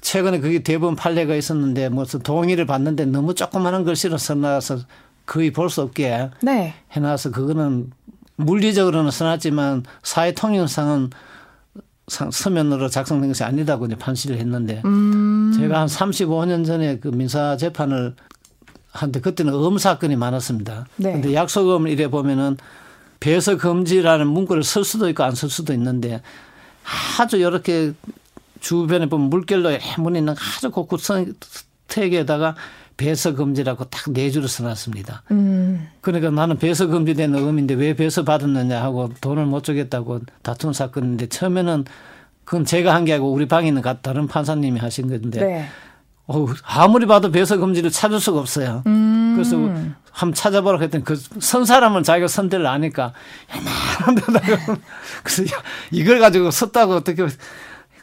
최근에 0.00 0.40
그게 0.40 0.62
대법원 0.62 0.96
판례가 0.96 1.34
있었는데 1.34 1.88
무슨 1.90 2.20
동의를 2.20 2.66
받는데 2.66 3.06
너무 3.06 3.34
조그마한 3.34 3.84
글씨로 3.84 4.16
써놔서 4.18 4.78
거의 5.26 5.52
볼 5.52 5.68
수 5.70 5.82
없게 5.82 6.30
네. 6.42 6.74
해놔서 6.92 7.30
그거는 7.30 7.90
물리적으로는 8.36 9.10
써놨지만 9.10 9.84
사회 10.02 10.32
통념상은 10.32 11.10
상- 12.08 12.30
서면으로 12.30 12.88
작성된 12.88 13.30
것이 13.30 13.44
아니다고 13.44 13.86
이제 13.86 13.94
판시를 13.94 14.38
했는데 14.38 14.82
음. 14.84 15.52
제가 15.56 15.80
한 15.80 15.86
35년 15.86 16.66
전에 16.66 16.98
그 16.98 17.08
민사 17.08 17.56
재판을 17.56 18.14
한데 18.92 19.20
그때는 19.20 19.52
음 19.54 19.78
사건이 19.78 20.16
많았습니다. 20.16 20.86
네. 20.96 21.12
근데 21.12 21.34
약속음을 21.34 21.90
이래 21.90 22.08
보면은 22.08 22.56
배서 23.20 23.56
금지라는 23.56 24.26
문구를 24.28 24.62
쓸 24.64 24.84
수도 24.84 25.08
있고 25.08 25.22
안 25.24 25.34
쓸 25.34 25.48
수도 25.48 25.72
있는데 25.72 26.20
아주 27.18 27.36
이렇게 27.38 27.92
주변에 28.60 29.06
보면 29.06 29.30
물결로 29.30 29.70
해문 29.70 30.16
있는 30.16 30.34
아주 30.56 30.70
곳곳 30.70 31.00
선택에다가 31.88 32.54
배서 32.96 33.34
금지라고 33.34 33.84
딱 33.84 34.12
네 34.12 34.30
줄을 34.30 34.48
써놨습니다. 34.48 35.22
음. 35.30 35.88
그러니까 36.00 36.30
나는 36.30 36.58
배서 36.58 36.86
금지된 36.86 37.34
음인데 37.34 37.74
왜 37.74 37.94
배서 37.94 38.22
받았느냐 38.24 38.82
하고 38.82 39.10
돈을 39.20 39.46
못 39.46 39.64
주겠다고 39.64 40.20
다툰 40.42 40.72
사건인데 40.72 41.28
처음에는 41.28 41.84
그건 42.44 42.64
제가 42.64 42.94
한 42.94 43.04
게 43.04 43.14
아니고 43.14 43.32
우리 43.32 43.46
방에 43.48 43.68
있는 43.68 43.80
가- 43.82 44.00
다른 44.00 44.26
판사님이 44.28 44.78
하신 44.78 45.08
건데 45.08 45.40
네. 45.40 45.66
어우, 46.26 46.48
아무리 46.64 47.06
봐도 47.06 47.30
배서 47.30 47.56
금지를 47.56 47.90
찾을 47.90 48.20
수가 48.20 48.38
없어요. 48.40 48.82
음. 48.86 49.32
그래서 49.34 49.56
한번 50.12 50.34
찾아보라고 50.34 50.82
했더니 50.84 51.04
그 51.04 51.16
선 51.40 51.64
사람은 51.64 52.02
자기가 52.02 52.28
선대를 52.28 52.66
아니까 52.66 53.12
야만한 53.50 54.14
데다가 54.14 54.76
그래서 55.24 55.56
이걸 55.90 56.20
가지고 56.20 56.50
섰다고 56.50 56.94
어떻게 56.94 57.26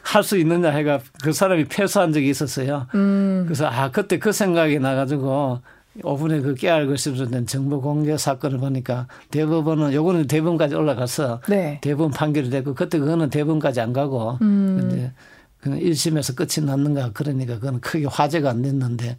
할 0.02 0.22
수 0.24 0.36
있느냐 0.38 0.70
해가 0.70 0.98
그 1.22 1.32
사람이 1.32 1.66
패소한 1.66 2.12
적이 2.12 2.30
있었어요. 2.30 2.86
음. 2.94 3.44
그래서 3.46 3.66
아 3.66 3.90
그때 3.90 4.18
그 4.18 4.32
생각이 4.32 4.78
나가지고 4.80 5.60
오분에 6.02 6.40
그 6.40 6.54
깨알고 6.54 6.96
싶었던 6.96 7.46
정보 7.46 7.80
공개 7.80 8.16
사건을 8.16 8.58
보니까 8.58 9.06
대법원은 9.30 9.92
요거는 9.92 10.26
대법원까지 10.26 10.74
올라가서 10.74 11.40
네. 11.48 11.78
대법원 11.82 12.10
판결이 12.12 12.48
됐고 12.50 12.74
그때 12.74 12.98
그거는 12.98 13.30
대법원까지 13.30 13.80
안 13.80 13.92
가고 13.92 14.38
음. 14.42 14.88
이제 14.90 15.12
그냥 15.60 15.78
1심에서 15.78 16.34
끝이 16.34 16.64
났는가 16.64 17.10
그러니까 17.12 17.54
그건 17.54 17.80
크게 17.80 18.06
화제가 18.06 18.50
안 18.50 18.62
됐는데 18.62 19.18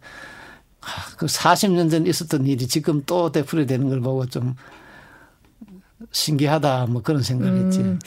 그 1.16 1.26
40년 1.26 1.90
전 1.90 2.06
있었던 2.06 2.46
일이 2.46 2.66
지금 2.66 3.02
또 3.06 3.30
되풀이 3.30 3.66
되는 3.66 3.88
걸 3.88 4.00
보고 4.00 4.26
좀 4.26 4.54
신기하다 6.10 6.86
뭐 6.86 7.02
그런 7.02 7.22
생각을 7.22 7.52
음, 7.52 7.66
했지. 7.66 7.98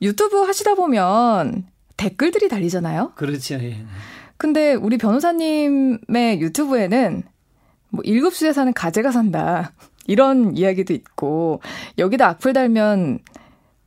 유튜브 0.00 0.38
하시다 0.38 0.74
보면 0.74 1.66
댓글들이 1.96 2.48
달리잖아요. 2.48 3.12
그렇죠. 3.16 3.54
예. 3.54 3.84
근데 4.36 4.74
우리 4.74 4.98
변호사님의 4.98 6.40
유튜브에는 6.40 7.22
뭐 7.88 8.02
일급수에 8.04 8.52
사는 8.52 8.72
가재가 8.72 9.10
산다. 9.10 9.72
이런 10.06 10.56
이야기도 10.56 10.94
있고 10.94 11.60
여기다 11.98 12.28
악플 12.28 12.52
달면 12.52 13.18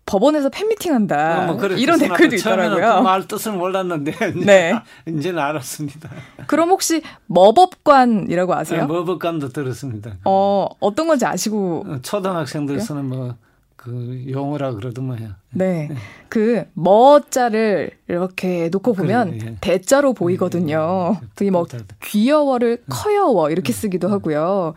법원에서 0.10 0.50
팬미팅 0.50 0.92
한다. 0.94 1.46
뭐 1.46 1.64
이런 1.68 2.00
댓글도 2.00 2.36
있더라고요. 2.38 2.96
그 2.96 3.02
말 3.04 3.28
뜻을 3.28 3.52
몰랐는데 3.52 4.12
네. 4.44 4.74
이제는 5.08 5.38
알았습니다. 5.40 6.10
그럼 6.48 6.70
혹시 6.70 7.04
머법관이라고 7.28 8.54
아세요? 8.56 8.82
네, 8.82 8.88
머법관도 8.88 9.50
들었습니다. 9.50 10.16
어 10.26 10.68
어떤 10.80 11.08
건지 11.08 11.26
아시고 11.26 11.86
어, 11.88 12.00
초등학생들 12.02 12.80
쓰는 12.82 13.06
뭐. 13.06 13.36
그 13.82 14.26
용어라 14.30 14.74
그러더만요. 14.74 15.30
네. 15.52 15.88
네. 15.90 15.96
그 16.28 16.66
머자를 16.74 17.92
이렇게 18.10 18.68
놓고 18.70 18.92
보면 18.92 19.38
그래, 19.40 19.52
예. 19.52 19.58
대자로 19.62 20.12
보이거든요. 20.12 21.14
예, 21.14 21.16
예. 21.16 21.28
그게 21.34 21.50
뭐 21.50 21.66
귀여워를 22.04 22.84
커여워 22.90 23.50
이렇게 23.52 23.72
쓰기도 23.72 24.10
하고요. 24.10 24.74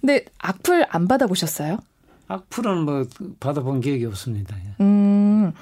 근데 0.00 0.24
악플 0.38 0.86
안 0.88 1.06
받아 1.06 1.26
보셨어요? 1.26 1.80
악플은 2.30 2.84
뭐 2.84 3.04
받아본 3.40 3.80
기억이 3.80 4.06
없습니다. 4.06 4.56
예. 4.56 4.84
음, 4.84 5.52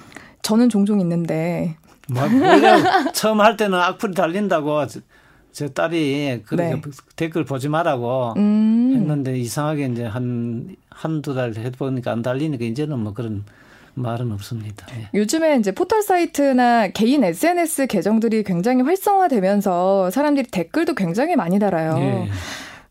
저는 0.42 0.68
종종 0.68 1.00
있는데. 1.00 1.76
뭐, 2.10 2.22
처음 3.12 3.40
할 3.40 3.56
때는 3.56 3.78
악플이 3.78 4.14
달린다고 4.14 4.86
제 5.52 5.68
딸이 5.68 6.42
그렇게 6.46 6.74
네. 6.74 6.80
댓글 7.16 7.44
보지 7.44 7.68
말라고 7.68 8.34
음. 8.36 8.92
했는데 8.94 9.38
이상하게 9.38 9.86
이제 9.86 10.04
한, 10.04 10.76
한두 10.90 11.34
달 11.34 11.54
해보니까 11.56 12.12
안 12.12 12.22
달리니까 12.22 12.64
이제는 12.64 12.98
뭐 12.98 13.14
그런 13.14 13.44
말은 13.94 14.30
없습니다. 14.32 14.86
예. 14.96 15.08
요즘에 15.14 15.56
이제 15.56 15.72
포털 15.72 16.02
사이트나 16.02 16.88
개인 16.88 17.24
SNS 17.24 17.88
계정들이 17.88 18.44
굉장히 18.44 18.82
활성화되면서 18.82 20.10
사람들이 20.10 20.48
댓글도 20.50 20.94
굉장히 20.94 21.34
많이 21.34 21.58
달아요. 21.58 21.98
예. 21.98 22.28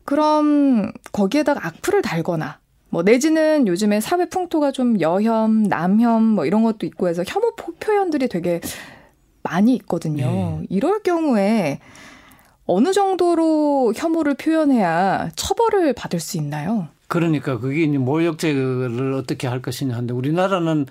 그럼 0.03 0.91
거기에다가 1.11 1.67
악플을 1.67 2.01
달거나 2.01 2.59
뭐 2.89 3.03
내지는 3.03 3.67
요즘에 3.67 3.99
사회 3.99 4.27
풍토가 4.29 4.71
좀 4.71 4.99
여혐, 5.01 5.63
남혐 5.63 6.23
뭐 6.23 6.45
이런 6.45 6.63
것도 6.63 6.85
있고 6.85 7.07
해서 7.07 7.23
혐오 7.25 7.53
표현들이 7.79 8.27
되게 8.27 8.61
많이 9.43 9.75
있거든요. 9.75 10.25
네. 10.25 10.65
이럴 10.69 11.01
경우에 11.03 11.79
어느 12.65 12.91
정도로 12.91 13.93
혐오를 13.95 14.35
표현해야 14.35 15.29
처벌을 15.35 15.93
받을 15.93 16.19
수 16.19 16.37
있나요? 16.37 16.87
그러니까 17.07 17.57
그게 17.57 17.83
이제 17.83 17.97
모욕죄를 17.97 19.13
어떻게 19.13 19.47
할 19.47 19.61
것이냐 19.61 19.93
하는데 19.93 20.13
우리나라는 20.13 20.85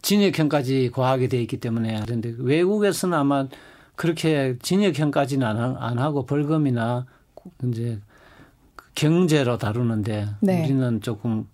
징역형까지 0.00 0.90
과하게 0.94 1.28
돼 1.28 1.40
있기 1.42 1.60
때문에 1.60 2.00
그런데 2.04 2.34
외국에서는 2.38 3.16
아마 3.16 3.46
그렇게 3.94 4.56
징역형까지는 4.62 5.46
안 5.46 5.98
하고 5.98 6.24
벌금이나 6.24 7.04
이제 7.64 7.98
경제로 8.98 9.58
다루는데 9.58 10.28
네. 10.40 10.64
우리는 10.64 11.00
조금 11.00 11.46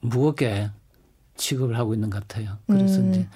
무겁게 0.00 0.70
취급을 1.36 1.76
하고 1.76 1.92
있는 1.92 2.08
것 2.08 2.20
같아요. 2.20 2.58
그래서 2.68 3.00
음. 3.00 3.10
이제 3.10 3.26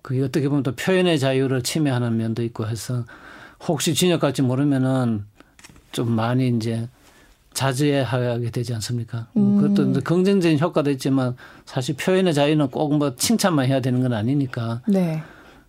그게 0.00 0.22
어떻게 0.22 0.48
보면 0.48 0.62
또 0.62 0.74
표현의 0.76 1.18
자유를 1.18 1.62
침해하는 1.62 2.16
면도 2.16 2.44
있고 2.44 2.68
해서 2.68 3.04
혹시 3.66 3.94
진역 3.94 4.20
갈지 4.20 4.42
모르면은 4.42 5.24
좀 5.90 6.12
많이 6.12 6.48
이제 6.48 6.88
자제하게 7.52 8.50
되지 8.50 8.72
않습니까? 8.74 9.26
뭐 9.32 9.44
음. 9.44 9.60
그것도 9.60 9.90
이제 9.90 10.00
긍정적인 10.00 10.60
효과도 10.60 10.90
있지만 10.92 11.34
사실 11.66 11.96
표현의 11.96 12.32
자유는 12.32 12.68
꼭 12.68 12.92
뭐 12.96 13.16
칭찬만 13.16 13.66
해야 13.66 13.80
되는 13.80 14.00
건 14.02 14.12
아니니까. 14.12 14.82
네. 14.86 15.20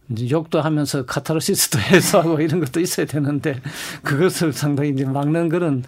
이제 0.09 0.29
욕도 0.29 0.61
하면서 0.61 1.05
카타르시스도 1.05 1.79
해소하고 1.89 2.39
이런 2.39 2.59
것도 2.59 2.79
있어야 2.79 3.07
되는데 3.07 3.59
그것을 4.03 4.53
상당히 4.53 4.91
이제 4.91 5.05
막는 5.05 5.49
그런 5.49 5.83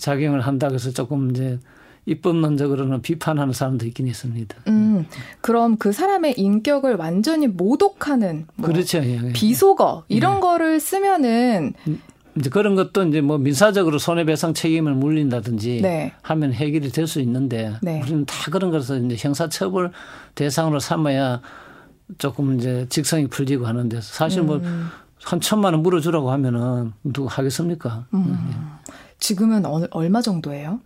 작용을 0.00 0.40
한다고 0.40 0.74
해서 0.74 0.90
조금 0.90 1.30
이제 1.30 1.58
입법론적으로는 2.06 3.02
비판하는 3.02 3.52
사람도 3.52 3.86
있긴 3.86 4.06
있습니다. 4.08 4.56
음, 4.68 5.06
그럼 5.40 5.76
그 5.76 5.92
사람의 5.92 6.34
인격을 6.38 6.96
완전히 6.96 7.46
모독하는 7.46 8.46
뭐 8.56 8.70
그렇죠. 8.70 8.98
예, 8.98 9.20
예. 9.22 9.32
비속어 9.32 10.04
이런 10.08 10.36
예. 10.36 10.40
거를 10.40 10.80
쓰면은 10.80 11.74
음, 11.86 12.00
이제 12.36 12.48
그런 12.48 12.74
것도 12.74 13.04
이제 13.04 13.20
뭐 13.20 13.38
민사적으로 13.38 13.98
손해배상 13.98 14.54
책임을 14.54 14.94
물린다든지 14.94 15.80
네. 15.82 16.12
하면 16.22 16.52
해결이 16.52 16.90
될 16.90 17.06
수 17.06 17.20
있는데 17.20 17.74
네. 17.82 18.00
우리는 18.02 18.24
다 18.24 18.50
그런 18.50 18.70
것을 18.70 19.04
이제 19.04 19.16
형사처벌 19.18 19.92
대상으로 20.34 20.80
삼아야 20.80 21.42
조금 22.18 22.58
이제 22.58 22.86
직성이 22.88 23.26
풀리고 23.26 23.66
하는데 23.66 24.00
사실 24.00 24.42
뭐 24.42 24.56
음. 24.56 24.88
한 25.22 25.40
천만 25.40 25.74
원 25.74 25.82
물어주라고 25.82 26.30
하면은 26.30 26.92
누가 27.04 27.34
하겠습니까? 27.34 28.06
음. 28.14 28.38
예. 29.20 29.26
지금은 29.26 29.66
어느, 29.66 29.86
얼마 29.90 30.22
정도예요? 30.22 30.80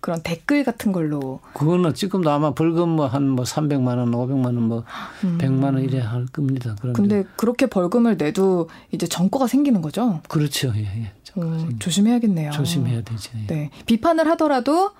그런 0.00 0.22
댓글 0.22 0.64
같은 0.64 0.92
걸로. 0.92 1.40
그거는 1.52 1.94
지금도 1.94 2.30
아마 2.30 2.52
벌금 2.54 2.88
뭐 2.88 3.06
한뭐 3.06 3.34
뭐 3.34 3.44
300만 3.44 3.98
원, 3.98 4.10
500만 4.10 4.44
원, 4.46 4.62
뭐 4.62 4.84
음. 5.24 5.38
100만 5.38 5.64
원 5.64 5.80
이래 5.80 6.00
할 6.00 6.26
겁니다. 6.26 6.74
그런데 6.80 7.00
근데 7.00 7.24
그렇게 7.36 7.66
벌금을 7.66 8.16
내도 8.16 8.68
이제 8.92 9.06
전과가 9.06 9.46
생기는 9.46 9.82
거죠? 9.82 10.20
그렇죠. 10.28 10.72
예, 10.74 10.80
예. 10.80 11.12
어, 11.36 11.68
조심해야겠네요. 11.78 12.50
조심해야 12.50 13.02
되죠. 13.02 13.30
예. 13.36 13.46
네. 13.46 13.70
비판을 13.86 14.26
하더라도 14.30 14.92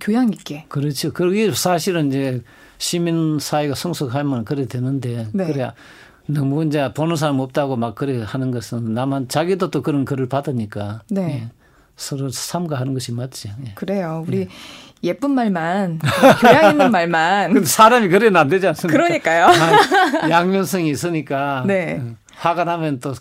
교양 0.00 0.32
있게. 0.32 0.66
그렇죠. 0.68 1.12
그게 1.12 1.52
사실은 1.52 2.08
이제 2.08 2.42
시민 2.78 3.38
사회가 3.40 3.74
성숙하면 3.74 4.44
그래 4.44 4.66
되는데 4.66 5.28
네. 5.32 5.46
그래 5.46 5.72
너무 6.26 6.64
이제 6.64 6.92
보는 6.94 7.16
사람 7.16 7.40
없다고 7.40 7.76
막 7.76 7.94
그래 7.94 8.22
하는 8.22 8.50
것은 8.50 8.94
나만 8.94 9.28
자기도 9.28 9.70
또 9.70 9.82
그런 9.82 10.04
글을 10.04 10.28
받으니까. 10.28 11.02
네. 11.10 11.22
예. 11.22 11.57
서로 11.98 12.30
삼가하는 12.30 12.94
것이 12.94 13.12
맞지. 13.12 13.52
예. 13.66 13.72
그래요. 13.74 14.24
우리 14.26 14.40
예. 14.40 14.48
예쁜 15.04 15.32
말만 15.32 16.00
교양 16.40 16.70
있는 16.70 16.90
말만. 16.90 17.52
근데 17.52 17.66
사람이 17.66 18.08
그래는 18.08 18.40
안 18.40 18.48
되지 18.48 18.66
않습니까? 18.68 18.96
그러니까요. 18.96 19.46
아, 19.46 20.30
양면성이 20.30 20.88
있으니까. 20.90 21.64
네. 21.66 22.00
어, 22.02 22.14
화가 22.34 22.64
나면 22.64 23.00
또 23.00 23.12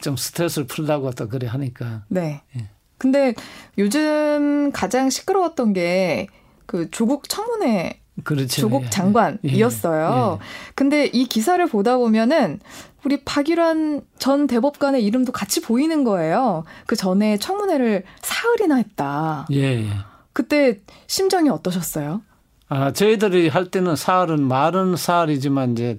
좀 0.00 0.16
스트레스를 0.16 0.66
풀라고 0.66 1.12
또 1.12 1.28
그래 1.28 1.46
하니까. 1.46 2.02
네. 2.08 2.42
예. 2.56 2.66
근데 2.98 3.32
요즘 3.78 4.70
가장 4.72 5.08
시끄러웠던 5.08 5.72
게 5.72 6.26
그 6.66 6.90
조국 6.90 7.28
청문회 7.28 8.00
그렇죠. 8.22 8.60
조국 8.60 8.84
예. 8.84 8.90
장관이었어요. 8.90 10.38
예. 10.38 10.44
예. 10.44 10.72
근데 10.74 11.06
이 11.06 11.26
기사를 11.26 11.64
보다 11.66 11.96
보면은 11.96 12.60
우리 13.04 13.22
박일환 13.24 14.02
전 14.18 14.46
대법관의 14.46 15.04
이름도 15.04 15.32
같이 15.32 15.60
보이는 15.60 16.04
거예요. 16.04 16.64
그 16.86 16.96
전에 16.96 17.36
청문회를 17.38 18.04
사흘이나 18.20 18.76
했다. 18.76 19.46
예. 19.52 19.86
그때 20.32 20.80
심정이 21.06 21.48
어떠셨어요? 21.48 22.22
아, 22.68 22.92
저희들이 22.92 23.48
할 23.48 23.70
때는 23.70 23.94
사흘은 23.94 24.42
말은 24.42 24.96
사흘이지만 24.96 25.72
이제 25.72 25.98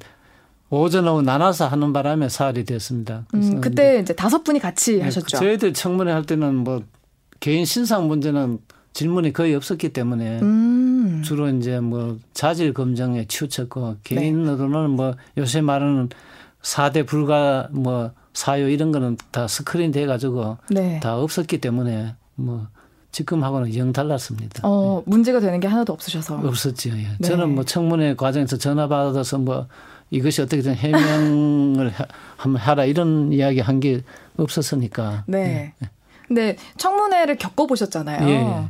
오전 0.69 1.07
오후 1.07 1.21
나눠서 1.21 1.67
하는 1.67 1.93
바람에 1.93 2.27
사흘이 2.27 2.65
됐습니다. 2.65 3.25
음, 3.35 3.61
그때 3.61 3.99
이제 3.99 4.13
다섯 4.13 4.43
분이 4.43 4.59
같이 4.59 4.97
네, 4.97 5.03
하셨죠. 5.03 5.37
저희들 5.37 5.73
청문회 5.73 6.11
할 6.11 6.25
때는 6.25 6.55
뭐 6.55 6.81
개인 7.39 7.65
신상 7.65 8.07
문제는 8.07 8.59
질문이 8.95 9.33
거의 9.33 9.53
없었기 9.55 9.89
때문에 9.89 10.39
음. 10.41 11.21
주로 11.23 11.49
이제 11.49 11.81
뭐 11.81 12.17
자질 12.33 12.73
검증에 12.73 13.25
치우쳤고 13.25 13.97
개인으로는 14.05 14.91
네. 14.91 14.95
뭐 14.95 15.13
요새 15.37 15.59
말하는 15.59 16.07
4대 16.61 17.05
불가 17.05 17.67
뭐 17.71 18.11
사유 18.33 18.69
이런 18.69 18.93
거는 18.93 19.17
다 19.31 19.49
스크린 19.49 19.91
돼 19.91 20.05
가지고 20.05 20.57
네. 20.69 21.01
다 21.01 21.17
없었기 21.19 21.59
때문에 21.59 22.15
뭐 22.35 22.67
지금하고는 23.11 23.75
영 23.75 23.91
달랐습니다. 23.91 24.61
어, 24.65 25.03
네. 25.05 25.11
문제가 25.11 25.41
되는 25.41 25.59
게 25.59 25.67
하나도 25.67 25.91
없으셔서. 25.91 26.37
없었죠. 26.37 26.91
예. 26.91 26.93
네. 27.19 27.27
저는 27.27 27.53
뭐 27.53 27.65
청문회 27.65 28.15
과정에서 28.15 28.57
전화 28.57 28.87
받아서 28.87 29.37
뭐 29.37 29.67
이것이 30.09 30.41
어떻게든 30.41 30.73
해명을 30.73 31.91
한번 32.37 32.61
하라 32.61 32.85
이런 32.85 33.33
이야기 33.33 33.59
한 33.59 33.81
게 33.81 34.03
없었으니까. 34.37 35.25
네. 35.27 35.73
예. 35.83 35.89
근데 36.27 36.55
청문회를 36.77 37.37
겪어보셨잖아요. 37.37 38.27
예. 38.29 38.69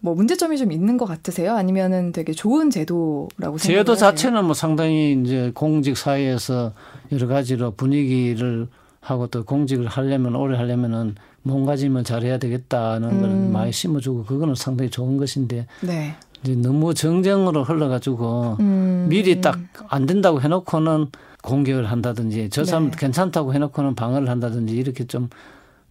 뭐 0.00 0.14
문제점이 0.14 0.56
좀 0.58 0.72
있는 0.72 0.96
것 0.98 1.06
같으세요? 1.06 1.54
아니면은 1.54 2.12
되게 2.12 2.32
좋은 2.32 2.70
제도라고 2.70 3.58
생각하세요? 3.58 3.78
제도 3.78 3.96
자체는 3.96 4.44
뭐 4.44 4.54
상당히 4.54 5.18
이제 5.24 5.50
공직 5.54 5.96
사회에서 5.96 6.72
여러 7.12 7.26
가지로 7.26 7.72
분위기를 7.72 8.68
하고 9.00 9.26
또 9.26 9.44
공직을 9.44 9.86
하려면 9.86 10.36
오래 10.36 10.56
하려면은 10.56 11.14
몸가짐을 11.42 12.04
잘해야 12.04 12.38
되겠다는 12.38 13.08
음. 13.10 13.20
걸 13.20 13.30
많이 13.52 13.72
심어주고 13.72 14.24
그거는 14.24 14.54
상당히 14.54 14.90
좋은 14.90 15.16
것인데 15.16 15.66
네. 15.80 16.14
이제 16.42 16.54
너무 16.56 16.92
정쟁으로 16.92 17.64
흘러가지고 17.64 18.56
음. 18.60 19.06
미리 19.08 19.40
딱 19.40 19.58
안 19.88 20.06
된다고 20.06 20.40
해놓고는 20.40 21.06
공격을 21.42 21.90
한다든지 21.90 22.48
저 22.50 22.64
사람 22.64 22.90
네. 22.90 22.96
괜찮다고 22.98 23.54
해놓고는 23.54 23.94
방어를 23.94 24.28
한다든지 24.28 24.74
이렇게 24.74 25.06
좀 25.06 25.28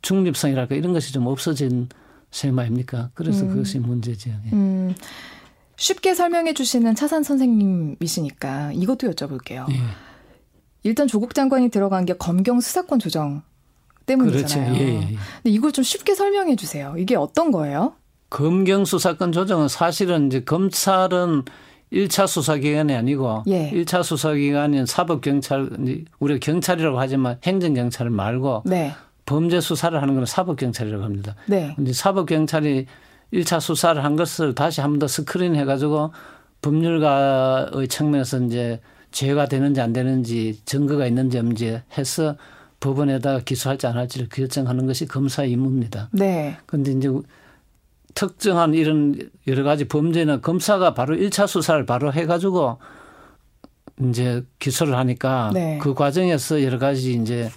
중립성이랄까 0.06 0.76
이런 0.76 0.94
것이 0.94 1.12
좀 1.12 1.26
없어진 1.28 1.90
셈 2.32 2.58
아닙니까? 2.60 3.10
그래서 3.14 3.44
음. 3.44 3.50
그것이 3.50 3.80
문제죠. 3.80 4.30
예. 4.30 4.50
음. 4.54 4.96
쉽게 5.78 6.14
설명해 6.14 6.54
주시는 6.54 6.96
차산 6.96 7.24
선생님이시니까 7.24 8.72
이것도 8.74 9.12
여쭤볼게요. 9.12 9.70
예. 9.72 9.76
일단 10.84 11.08
조국 11.08 11.34
장관이 11.34 11.70
들어간 11.70 12.06
게 12.06 12.14
검경 12.14 12.62
수사권 12.62 13.00
조정 13.00 13.42
때문이잖아요. 14.06 14.74
그렇죠. 14.74 14.84
예, 14.84 14.88
예, 14.88 14.96
예. 14.96 15.02
근데 15.08 15.18
이걸 15.46 15.72
좀 15.72 15.84
쉽게 15.84 16.14
설명해 16.14 16.56
주세요. 16.56 16.94
이게 16.98 17.16
어떤 17.16 17.52
거예요? 17.52 17.94
검경 18.30 18.86
수사권 18.86 19.32
조정은 19.32 19.68
사실은 19.68 20.28
이제 20.28 20.44
검찰은 20.44 21.44
1차 21.92 22.28
수사기관이 22.28 22.94
아니고 22.94 23.44
예. 23.48 23.72
1차 23.72 24.04
수사기관인 24.04 24.86
사법경찰, 24.86 25.70
우리가 26.20 26.40
경찰이라고 26.40 27.00
하지만 27.00 27.40
행정경찰 27.44 28.10
말고 28.12 28.64
네. 28.66 28.94
범죄 29.26 29.60
수사를 29.60 30.00
하는 30.02 30.16
건 30.16 30.26
사법 30.26 30.58
경찰이라고 30.58 31.04
합니다. 31.04 31.36
네. 31.48 31.76
이제 31.80 31.94
사법 31.94 32.28
경찰이 32.28 32.86
1차 33.34 33.60
수사를 33.60 34.04
한 34.04 34.16
것을 34.16 34.54
다시 34.56 34.82
한 34.82 34.92
번 34.92 35.00
더 35.00 35.08
스크린 35.08 35.56
해 35.56 35.66
가지고 35.66 36.12
법률가의 36.62 37.88
측면에서 37.88 38.40
이제 38.42 38.80
죄가 39.12 39.48
되는지 39.48 39.82
안 39.82 39.94
되는지 39.94 40.60
증거가 40.66 41.08
있는지 41.08 41.38
없는지 41.38 41.82
해서 41.98 42.36
법원에다가 42.80 43.40
기소할지 43.40 43.88
안 43.88 43.98
할지를 43.98 44.30
결정하는 44.30 44.86
것이 44.86 45.08
검사의 45.08 45.52
임무입니다. 45.52 46.10
네. 46.12 46.58
그런데 46.66 46.92
이제 46.92 47.10
특정한 48.14 48.74
이런 48.74 49.18
여러 49.48 49.64
가지 49.64 49.86
범죄는 49.88 50.42
검사가 50.42 50.94
바로 50.94 51.16
1차 51.16 51.48
수사를 51.48 51.86
바로 51.86 52.14
해 52.14 52.26
가지고 52.26 52.78
이제 54.02 54.44
기소를 54.60 54.96
하니까 54.98 55.52
네. 55.54 55.80
그 55.82 55.94
과정에서 55.94 56.62
여러 56.64 56.78
가지 56.78 57.14
이제 57.14 57.50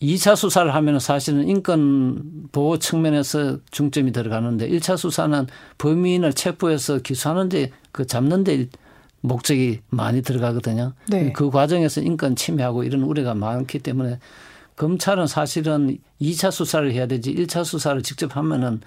2차 0.00 0.36
수사를 0.36 0.72
하면 0.74 1.00
사실은 1.00 1.48
인권 1.48 2.48
보호 2.52 2.78
측면에서 2.78 3.58
중점이 3.70 4.12
들어가는데 4.12 4.68
1차 4.68 4.96
수사는 4.96 5.46
범인을 5.78 6.32
체포해서 6.32 6.98
기소하는데 6.98 7.70
그 7.92 8.06
잡는데 8.06 8.68
목적이 9.20 9.80
많이 9.90 10.22
들어가거든요. 10.22 10.92
네. 11.08 11.32
그 11.32 11.50
과정에서 11.50 12.00
인권 12.00 12.36
침해하고 12.36 12.84
이런 12.84 13.02
우려가 13.02 13.34
많기 13.34 13.80
때문에 13.80 14.18
검찰은 14.76 15.26
사실은 15.26 15.98
2차 16.20 16.52
수사를 16.52 16.90
해야 16.92 17.06
되지 17.06 17.34
1차 17.34 17.64
수사를 17.64 18.00
직접 18.02 18.36
하면은 18.36 18.80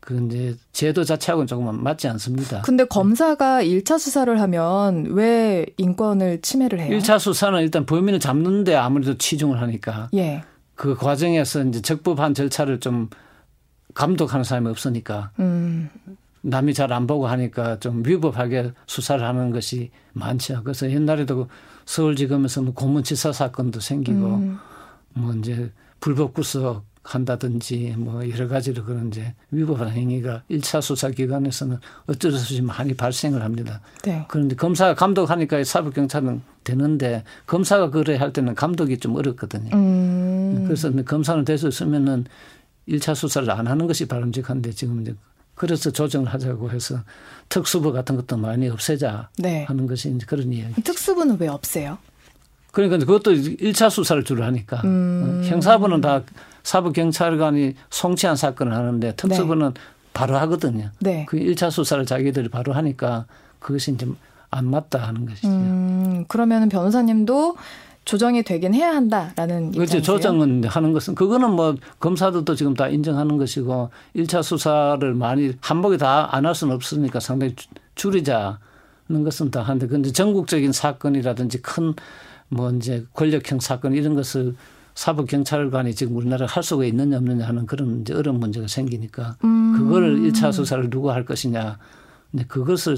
그 0.00 0.24
이제 0.26 0.54
제도 0.72 1.02
자체하고는 1.04 1.46
조금 1.46 1.82
맞지 1.82 2.06
않습니다. 2.08 2.62
근데 2.62 2.84
검사가 2.84 3.62
1차 3.62 3.98
수사를 3.98 4.40
하면 4.40 5.06
왜 5.10 5.66
인권을 5.78 6.42
침해를 6.42 6.80
해요? 6.80 6.96
1차 6.96 7.18
수사는 7.18 7.60
일단 7.60 7.86
범인을 7.86 8.20
잡는데 8.20 8.74
아무래도 8.74 9.16
치중을 9.18 9.60
하니까. 9.60 10.08
예. 10.14 10.42
그 10.76 10.94
과정에서 10.94 11.64
이제 11.64 11.80
적법한 11.80 12.34
절차를 12.34 12.80
좀 12.80 13.08
감독하는 13.94 14.44
사람이 14.44 14.68
없으니까. 14.68 15.30
음. 15.40 15.90
남이 16.42 16.74
잘 16.74 16.92
안 16.92 17.08
보고 17.08 17.26
하니까 17.26 17.80
좀 17.80 18.04
위법하게 18.06 18.72
수사를 18.86 19.24
하는 19.26 19.50
것이 19.50 19.90
많죠. 20.12 20.62
그래서 20.62 20.88
옛날에도 20.88 21.48
서울지검에서 21.86 22.62
뭐 22.62 22.72
고문치사 22.74 23.32
사건도 23.32 23.80
생기고 23.80 24.36
음. 24.36 24.58
뭐 25.14 25.34
이제 25.34 25.72
불법 25.98 26.34
구속 26.34 26.84
한다든지 27.06 27.94
뭐 27.96 28.28
여러 28.28 28.48
가지로 28.48 28.84
그런 28.84 29.08
이제 29.08 29.34
위법한 29.50 29.90
행위가 29.90 30.42
1차 30.50 30.82
수사 30.82 31.08
기관에서는 31.10 31.78
어쩔 32.06 32.32
수 32.32 32.38
없이 32.38 32.60
많이 32.60 32.94
발생을 32.94 33.42
합니다. 33.42 33.80
네. 34.02 34.24
그런데 34.28 34.56
검사가 34.56 34.94
감독하니까 34.94 35.62
사법 35.64 35.94
경찰은 35.94 36.42
되는데 36.64 37.22
검사가 37.46 37.90
그래 37.90 38.16
할 38.16 38.32
때는 38.32 38.54
감독이 38.54 38.98
좀 38.98 39.14
어렵거든요. 39.16 39.70
음. 39.74 40.64
그래서 40.66 40.90
검사는 41.04 41.44
돼서 41.44 41.68
있으면은 41.68 42.24
1차 42.88 43.14
수사를 43.14 43.48
안 43.50 43.66
하는 43.66 43.86
것이 43.86 44.06
바람직한데 44.06 44.72
지금 44.72 45.02
이제 45.02 45.14
그래서 45.54 45.90
조정을 45.90 46.32
하자고 46.32 46.70
해서 46.70 47.00
특수부 47.48 47.92
같은 47.92 48.16
것도 48.16 48.36
많이 48.36 48.68
없애자 48.68 49.30
네. 49.38 49.64
하는 49.64 49.86
것이 49.86 50.10
이제 50.10 50.26
그런 50.26 50.52
이야기. 50.52 50.82
특수부는 50.82 51.38
왜 51.40 51.48
없애요? 51.48 51.98
그러니까 52.72 52.98
그것도 52.98 53.32
1차 53.32 53.88
수사를 53.88 54.22
주로 54.22 54.44
하니까 54.44 54.82
음. 54.84 55.42
형사부는 55.46 56.02
다 56.02 56.22
사법경찰관이 56.66 57.74
송치한 57.90 58.36
사건을 58.36 58.74
하는데 58.74 59.14
특수부는 59.14 59.74
네. 59.74 59.80
바로 60.12 60.36
하거든요. 60.38 60.90
네. 60.98 61.24
그 61.28 61.38
1차 61.38 61.70
수사를 61.70 62.04
자기들이 62.04 62.48
바로 62.48 62.72
하니까 62.72 63.26
그것이 63.60 63.92
이제 63.92 64.06
안 64.50 64.68
맞다 64.70 64.98
하는 65.06 65.26
것이죠. 65.26 65.48
음, 65.48 66.24
그러면 66.28 66.68
변호사님도 66.68 67.56
조정이 68.04 68.42
되긴 68.42 68.74
해야 68.74 68.94
한다라는 68.94 69.72
그렇죠. 69.72 70.00
조정은 70.00 70.64
하는 70.64 70.92
것은 70.92 71.14
그거는 71.14 71.50
뭐 71.52 71.74
검사들도 72.00 72.54
지금 72.54 72.74
다 72.74 72.88
인정하는 72.88 73.36
것이고 73.36 73.90
1차 74.16 74.42
수사를 74.42 75.14
많이 75.14 75.52
한복에 75.60 75.96
다 75.98 76.28
안 76.32 76.46
할 76.46 76.54
수는 76.54 76.74
없으니까 76.74 77.20
상당히 77.20 77.54
줄이자는 77.96 78.58
것은 79.24 79.50
다 79.50 79.62
하는데 79.62 79.86
근데 79.88 80.10
전국적인 80.12 80.72
사건이라든지 80.72 81.62
큰 81.62 81.94
뭐 82.48 82.70
이제 82.70 83.04
권력형 83.14 83.58
사건 83.58 83.92
이런 83.92 84.14
것을 84.14 84.54
사법 84.96 85.28
경찰관이 85.28 85.94
지금 85.94 86.16
우리나라에 86.16 86.48
할 86.50 86.62
수가 86.62 86.86
있느냐 86.86 87.18
없느냐 87.18 87.46
하는 87.46 87.66
그런 87.66 88.00
이제 88.00 88.14
어려운 88.14 88.40
문제가 88.40 88.66
생기니까 88.66 89.36
음. 89.44 89.76
그거를 89.76 90.20
1차 90.20 90.52
수사를 90.52 90.88
누가 90.88 91.12
할 91.14 91.26
것이냐. 91.26 91.78
근데 92.30 92.46
그것을 92.46 92.96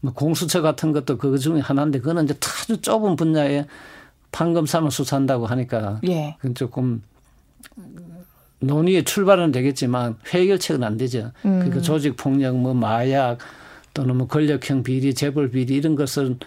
뭐 0.00 0.12
공수처 0.12 0.62
같은 0.62 0.92
것도 0.92 1.18
그 1.18 1.36
중에 1.36 1.60
하나인데 1.60 1.98
그거는 1.98 2.24
이제 2.24 2.34
아주 2.62 2.80
좁은 2.80 3.16
분야에 3.16 3.66
판검사만 4.30 4.90
수사한다고 4.90 5.46
하니까 5.46 6.00
예. 6.06 6.36
그건 6.38 6.54
조금 6.54 7.02
논의의 8.60 9.02
출발은 9.02 9.50
되겠지만 9.50 10.16
해결책은 10.28 10.84
안 10.84 10.96
되죠. 10.96 11.32
음. 11.44 11.58
그러니까 11.58 11.80
조직 11.80 12.16
폭력, 12.16 12.56
뭐 12.56 12.74
마약 12.74 13.38
또는 13.92 14.16
뭐 14.18 14.28
권력형 14.28 14.84
비리, 14.84 15.14
재벌 15.14 15.50
비리 15.50 15.74
이런 15.74 15.96
것은 15.96 16.38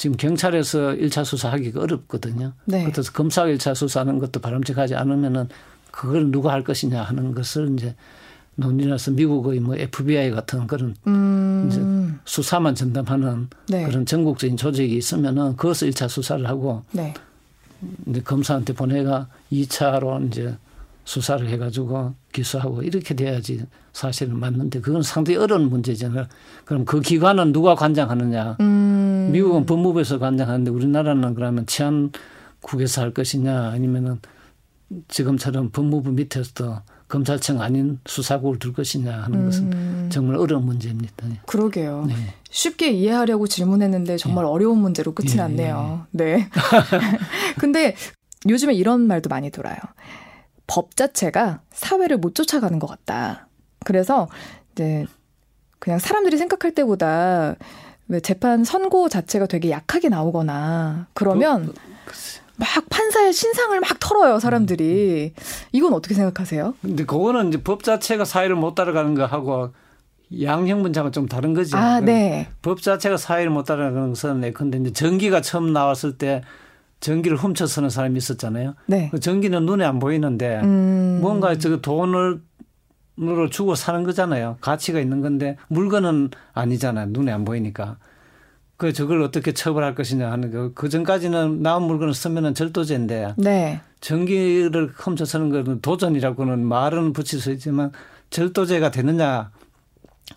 지금 0.00 0.16
경찰에서 0.16 0.92
1차 0.92 1.26
수사하기가 1.26 1.82
어렵거든요. 1.82 2.54
네. 2.64 2.90
그래서 2.90 3.12
검사가 3.12 3.48
1차 3.48 3.74
수사하는 3.74 4.18
것도 4.18 4.40
바람직하지 4.40 4.94
않으면은 4.94 5.50
그걸 5.90 6.30
누가 6.30 6.52
할 6.52 6.64
것이냐 6.64 7.02
하는 7.02 7.34
것을 7.34 7.74
이제 7.74 7.94
논의라서 8.54 9.10
미국의 9.10 9.60
뭐 9.60 9.76
FBI 9.76 10.30
같은 10.30 10.66
그런 10.66 10.96
음. 11.06 11.68
이제 11.68 11.82
수사만 12.24 12.74
전담하는 12.74 13.48
네. 13.68 13.84
그런 13.84 14.06
전국적인 14.06 14.56
조직이 14.56 14.96
있으면은 14.96 15.56
그것을 15.56 15.90
1차 15.90 16.08
수사를 16.08 16.48
하고 16.48 16.82
네. 16.92 17.12
이제 18.06 18.22
검사한테 18.22 18.72
보내가 18.72 19.28
2차로 19.52 20.28
이제 20.28 20.56
수사를 21.04 21.46
해가지고 21.46 22.14
기소하고 22.32 22.82
이렇게 22.84 23.14
돼야지 23.14 23.66
사실은 23.92 24.38
맞는데 24.38 24.80
그건 24.80 25.02
상당히 25.02 25.36
어려운 25.38 25.68
문제잖아요. 25.68 26.26
그럼 26.64 26.84
그 26.84 27.00
기관은 27.00 27.52
누가 27.52 27.74
관장하느냐. 27.74 28.56
음. 28.60 28.89
미국은 29.30 29.66
법무부에서 29.66 30.18
관장하는데 30.18 30.70
우리나라는 30.70 31.34
그러면 31.34 31.66
치안국에서 31.66 33.02
할 33.02 33.12
것이냐 33.12 33.70
아니면은 33.70 34.20
지금처럼 35.08 35.70
법무부 35.70 36.12
밑에서도 36.12 36.80
검찰청 37.08 37.60
아닌 37.60 37.98
수사국을 38.06 38.58
둘 38.58 38.72
것이냐 38.72 39.12
하는 39.12 39.44
것은 39.44 39.72
음. 39.72 40.08
정말 40.12 40.36
어려운 40.36 40.64
문제입니다. 40.64 41.26
네. 41.26 41.40
그러게요. 41.46 42.04
네. 42.06 42.14
쉽게 42.50 42.90
이해하려고 42.90 43.46
질문했는데 43.46 44.16
정말 44.16 44.44
네. 44.44 44.50
어려운 44.50 44.78
문제로 44.78 45.12
끝이 45.12 45.32
예, 45.32 45.36
났네요. 45.36 46.06
예. 46.14 46.24
네. 46.24 46.48
근데 47.58 47.96
요즘에 48.48 48.74
이런 48.74 49.00
말도 49.02 49.28
많이 49.28 49.50
돌아요. 49.50 49.78
법 50.66 50.96
자체가 50.96 51.62
사회를 51.72 52.18
못 52.18 52.34
쫓아가는 52.34 52.78
것 52.78 52.86
같다. 52.86 53.48
그래서 53.84 54.28
이제 54.72 55.04
그냥 55.80 55.98
사람들이 55.98 56.36
생각할 56.36 56.74
때보다 56.74 57.56
왜 58.10 58.18
재판 58.18 58.64
선고 58.64 59.08
자체가 59.08 59.46
되게 59.46 59.70
약하게 59.70 60.08
나오거나 60.08 61.06
그러면 61.14 61.66
그, 61.66 61.72
그, 62.06 62.14
막 62.56 62.68
판사의 62.90 63.32
신상을 63.32 63.78
막 63.78 64.00
털어요 64.00 64.40
사람들이 64.40 65.32
이건 65.70 65.94
어떻게 65.94 66.16
생각하세요? 66.16 66.74
근데 66.82 67.04
그거는 67.04 67.48
이제 67.48 67.62
법 67.62 67.84
자체가 67.84 68.24
사회를 68.24 68.56
못 68.56 68.74
따라가는 68.74 69.14
거 69.14 69.26
하고 69.26 69.70
양형 70.42 70.82
문제가 70.82 71.10
좀 71.10 71.26
다른 71.26 71.54
거지. 71.54 71.74
아, 71.76 72.00
네. 72.00 72.48
법 72.62 72.82
자체가 72.82 73.16
사회를 73.16 73.50
못 73.50 73.64
따라가는 73.64 74.10
것은 74.10 74.52
근데 74.54 74.78
이제 74.78 74.92
전기가 74.92 75.40
처음 75.40 75.72
나왔을 75.72 76.18
때 76.18 76.42
전기를 76.98 77.36
훔쳐 77.36 77.66
쓰는 77.66 77.90
사람이 77.90 78.18
있었잖아요. 78.18 78.74
네. 78.86 79.08
그 79.12 79.20
전기는 79.20 79.64
눈에 79.64 79.84
안 79.84 80.00
보이는데 80.00 80.60
음. 80.62 81.18
뭔가 81.22 81.56
저 81.58 81.80
돈을 81.80 82.40
으로 83.22 83.50
주고 83.50 83.74
사는 83.74 84.02
거잖아요. 84.02 84.56
가치가 84.60 84.98
있는 84.98 85.20
건데 85.20 85.56
물건은 85.68 86.30
아니잖아요. 86.54 87.08
눈에 87.10 87.32
안 87.32 87.44
보이니까. 87.44 87.96
그 88.78 88.94
저걸 88.94 89.20
어떻게 89.20 89.52
처벌할 89.52 89.94
것이냐 89.94 90.30
하는 90.32 90.50
거. 90.50 90.70
그 90.74 90.88
전까지는 90.88 91.62
나온 91.62 91.82
물건을 91.82 92.14
쓰면은 92.14 92.54
절도죄인데. 92.54 93.34
네. 93.36 93.80
전기를 94.00 94.92
훔쳐 94.94 95.26
쓰는 95.26 95.50
거는 95.50 95.82
도전이라고는 95.82 96.64
말은 96.64 97.12
붙일 97.12 97.40
수 97.40 97.52
있지만 97.52 97.92
절도죄가 98.30 98.90
되느냐 98.90 99.50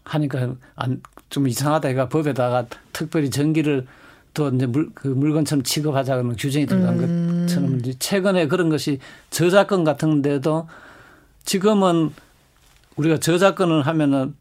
하니까 0.04 0.56
안, 0.76 1.02
좀 1.30 1.48
이상하다. 1.48 1.88
해가 1.88 2.10
법에다가 2.10 2.65
특별히 2.91 3.30
전기를 3.30 3.88
또 4.34 4.50
이제 4.50 4.65
물, 4.65 4.89
그 4.93 5.08
물건처럼 5.08 5.63
취급하자는 5.63 6.36
규정이 6.36 6.65
들어간 6.65 7.00
음. 7.00 7.46
것처럼 7.48 7.80
이제 7.80 7.93
최근에 7.98 8.48
그런 8.48 8.69
것이 8.69 9.00
저작권 9.30 9.86
같은 9.86 10.22
데도 10.22 10.67
지금은 11.46 12.12
우리가 12.96 13.20
저작권을 13.20 13.86
하면은 13.88 14.36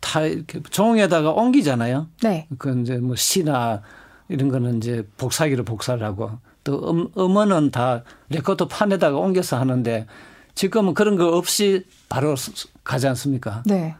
다 0.00 0.22
이렇게 0.22 0.60
종이에다가 0.62 1.30
옮기잖아요. 1.30 2.08
네. 2.22 2.48
그 2.58 2.80
이제 2.80 2.96
뭐 2.98 3.16
시나 3.16 3.82
이런 4.28 4.48
거는 4.48 4.78
이제 4.78 5.06
복사기로 5.18 5.64
복사를 5.64 6.02
하고 6.02 6.32
또 6.64 6.90
음, 6.90 7.08
음원은 7.16 7.70
다 7.70 8.02
레코드 8.28 8.66
판에다가 8.66 9.16
옮겨서 9.16 9.58
하는데 9.58 10.06
지금은 10.54 10.94
그런 10.94 11.16
거 11.16 11.36
없이 11.36 11.84
바로 12.08 12.34
가지 12.84 13.06
않습니까? 13.08 13.62
네. 13.66 13.94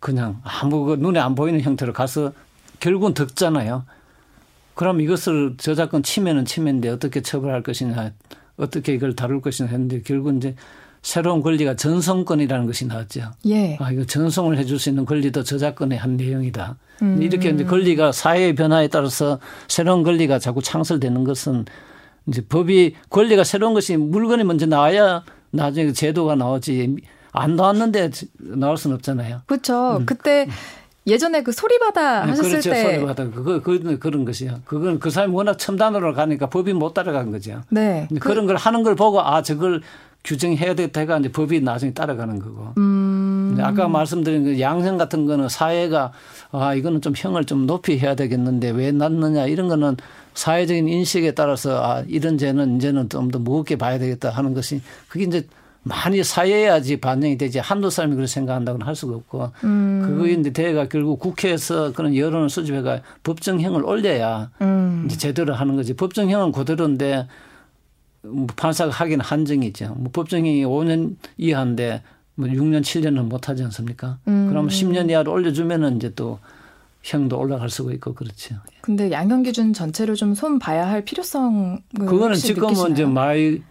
그냥 0.00 0.40
아무 0.42 0.84
그 0.84 0.94
눈에 0.94 1.20
안 1.20 1.34
보이는 1.34 1.60
형태로 1.60 1.92
가서 1.92 2.32
결국은 2.80 3.14
듣잖아요. 3.14 3.84
그럼 4.74 5.00
이것을 5.00 5.56
저작권 5.58 6.02
침해는 6.02 6.44
침해인데 6.44 6.88
어떻게 6.88 7.20
처벌할 7.20 7.62
것이냐, 7.62 8.12
어떻게 8.56 8.94
이걸 8.94 9.14
다룰 9.14 9.40
것이냐 9.40 9.68
했는데 9.68 10.02
결국 10.02 10.36
이제 10.36 10.56
새로운 11.02 11.42
권리가 11.42 11.74
전송권이라는 11.74 12.66
것이 12.66 12.86
나왔죠. 12.86 13.32
예. 13.46 13.76
아, 13.80 13.90
이거 13.90 14.04
전송을 14.04 14.56
해줄 14.56 14.78
수 14.78 14.88
있는 14.88 15.04
권리도 15.04 15.42
저작권의 15.42 15.98
한 15.98 16.16
내용이다. 16.16 16.76
음. 17.02 17.20
이렇게 17.20 17.50
이제 17.50 17.64
권리가 17.64 18.12
사회의 18.12 18.54
변화에 18.54 18.86
따라서 18.88 19.40
새로운 19.66 20.04
권리가 20.04 20.38
자꾸 20.38 20.62
창설되는 20.62 21.24
것은 21.24 21.64
이제 22.26 22.40
법이 22.48 22.94
권리가 23.10 23.42
새로운 23.42 23.74
것이 23.74 23.96
물건이 23.96 24.44
먼저 24.44 24.66
나와야 24.66 25.24
나중에 25.50 25.92
제도가 25.92 26.36
나오지 26.36 26.96
안 27.32 27.56
나왔는데 27.56 28.10
나올 28.38 28.76
수는 28.76 28.94
없잖아요. 28.96 29.42
그렇죠. 29.46 29.96
음. 29.96 30.06
그때 30.06 30.46
예전에 31.04 31.42
그 31.42 31.50
소리바다 31.50 32.26
네, 32.26 32.30
하셨을 32.30 32.50
그렇죠. 32.50 32.70
때 32.70 32.94
소리바다 32.94 33.30
그거 33.30 33.60
그 33.60 33.98
그런 33.98 34.24
것이요. 34.24 34.60
그건 34.64 35.00
그 35.00 35.10
사람이 35.10 35.34
워낙 35.34 35.58
첨단으로 35.58 36.14
가니까 36.14 36.48
법이 36.48 36.72
못 36.74 36.94
따라간 36.94 37.32
거죠. 37.32 37.62
네. 37.70 38.06
그런 38.20 38.46
걸 38.46 38.54
하는 38.54 38.84
걸 38.84 38.94
보고 38.94 39.20
아 39.20 39.42
저걸 39.42 39.82
규정해야 40.24 40.74
되겠다 40.74 41.00
해가 41.00 41.18
이제 41.18 41.30
법이 41.32 41.60
나중에 41.60 41.92
따라가는 41.92 42.38
거고. 42.38 42.72
음. 42.78 43.58
아까 43.60 43.88
말씀드린 43.88 44.44
그 44.44 44.60
양형 44.60 44.96
같은 44.96 45.26
거는 45.26 45.48
사회가 45.48 46.12
아 46.52 46.74
이거는 46.74 47.00
좀 47.00 47.12
형을 47.16 47.44
좀 47.44 47.66
높이 47.66 47.98
해야 47.98 48.14
되겠는데 48.14 48.70
왜 48.70 48.92
났느냐 48.92 49.46
이런 49.46 49.68
거는 49.68 49.96
사회적인 50.34 50.88
인식에 50.88 51.32
따라서 51.32 51.82
아 51.84 52.04
이런 52.08 52.38
죄는 52.38 52.76
이제는 52.76 53.08
좀 53.08 53.30
더 53.30 53.38
무겁게 53.38 53.76
봐야 53.76 53.98
되겠다 53.98 54.30
하는 54.30 54.54
것이 54.54 54.80
그게 55.08 55.24
이제 55.24 55.46
많이 55.84 56.22
사회야지 56.22 57.00
반영이 57.00 57.38
되지 57.38 57.58
한두 57.58 57.90
사람이 57.90 58.14
그렇게 58.14 58.28
생각한다고는 58.28 58.86
할 58.86 58.94
수가 58.94 59.16
없고 59.16 59.50
음. 59.64 60.02
그거에 60.06 60.32
이제 60.32 60.50
대가 60.50 60.86
결국 60.88 61.18
국회에서 61.18 61.92
그런 61.92 62.14
여론을 62.16 62.50
수집해가 62.50 63.00
법정형을 63.24 63.84
올려야 63.84 64.50
음. 64.60 65.04
이제 65.06 65.16
제대로 65.16 65.54
하는 65.54 65.76
거지 65.76 65.94
법정형은 65.94 66.52
그대로인데 66.52 67.16
뭐 67.16 67.26
판사가 68.56 68.90
하긴 68.92 69.20
한정이 69.20 69.66
있죠. 69.68 69.94
뭐 69.96 70.10
법정형이 70.12 70.64
5년 70.64 71.16
이하인데 71.38 72.02
뭐 72.34 72.48
6년 72.48 72.80
7년은 72.82 73.24
못 73.24 73.48
하지 73.48 73.62
않습니까? 73.64 74.18
음. 74.28 74.48
그럼 74.48 74.68
10년 74.68 75.10
이하로 75.10 75.32
올려주면은 75.32 75.96
이제 75.96 76.14
또 76.14 76.38
형도 77.02 77.38
올라갈 77.38 77.68
수가 77.68 77.92
있고 77.94 78.14
그렇죠. 78.14 78.54
근데 78.80 79.10
양형 79.10 79.42
기준 79.42 79.72
전체를 79.72 80.14
좀 80.14 80.34
손 80.34 80.58
봐야 80.60 80.88
할 80.88 81.04
필요성 81.04 81.80
그거는 81.98 82.36
지금은 82.36 82.68
느끼시나요? 82.68 82.92
이제 82.92 83.04
많이 83.04 83.62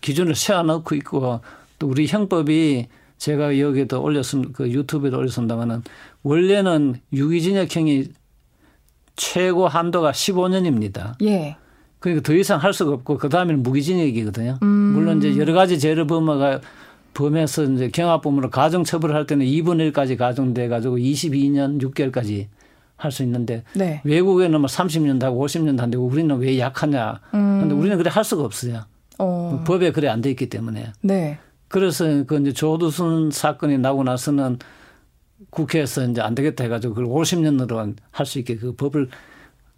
기준을 0.00 0.34
세워놓고 0.34 0.94
있고 0.96 1.40
또 1.78 1.86
우리 1.88 2.06
형법이 2.06 2.86
제가 3.18 3.58
여기에도 3.58 4.02
올렸습니다. 4.02 4.52
그 4.54 4.70
유튜브에도 4.70 5.18
올렸습니다만은 5.18 5.82
원래는 6.22 6.96
유기징역형이 7.12 8.08
최고 9.16 9.68
한도가 9.68 10.12
15년입니다. 10.12 11.14
예. 11.22 11.56
그러니까 12.04 12.22
더 12.22 12.34
이상 12.34 12.58
할 12.60 12.74
수가 12.74 12.92
없고 12.92 13.16
그 13.16 13.30
다음에는 13.30 13.62
무기징역이거든요. 13.62 14.58
음. 14.62 14.66
물론 14.68 15.18
이제 15.18 15.38
여러 15.38 15.54
가지 15.54 15.78
죄를 15.78 16.06
범하가 16.06 16.60
범해서 17.14 17.64
이제 17.64 17.88
경합범으로 17.88 18.50
가정처벌을 18.50 19.14
할 19.14 19.26
때는 19.26 19.46
2분의 19.46 19.90
1까지 19.92 20.18
가정돼 20.18 20.68
가지고 20.68 20.98
22년 20.98 21.80
6개월까지 21.80 22.46
할 22.96 23.10
수 23.10 23.22
있는데 23.22 23.64
네. 23.74 24.00
외국에는 24.04 24.60
뭐 24.60 24.68
30년도 24.68 25.22
하고 25.22 25.46
50년도 25.46 25.78
하는데 25.78 25.96
우리는 25.96 26.36
왜 26.36 26.58
약하냐. 26.58 27.20
음. 27.34 27.60
근데 27.60 27.74
우리는 27.74 27.96
그래 27.96 28.10
할 28.12 28.22
수가 28.22 28.44
없어요. 28.44 28.82
어. 29.18 29.64
법에 29.66 29.90
그래 29.90 30.08
안 30.08 30.20
돼 30.20 30.30
있기 30.30 30.48
때문에. 30.50 30.92
네. 31.00 31.38
그래서 31.68 32.04
그 32.26 32.38
이제 32.38 32.52
조두순 32.52 33.30
사건이 33.30 33.78
나고 33.78 34.04
나서는 34.04 34.58
국회에서 35.50 36.04
이제 36.08 36.20
안 36.20 36.34
되겠다 36.34 36.64
해가지고 36.64 36.94
그걸 36.94 37.10
50년으로 37.10 37.94
할 38.10 38.26
수 38.26 38.38
있게 38.40 38.56
그 38.56 38.74
법을 38.74 39.08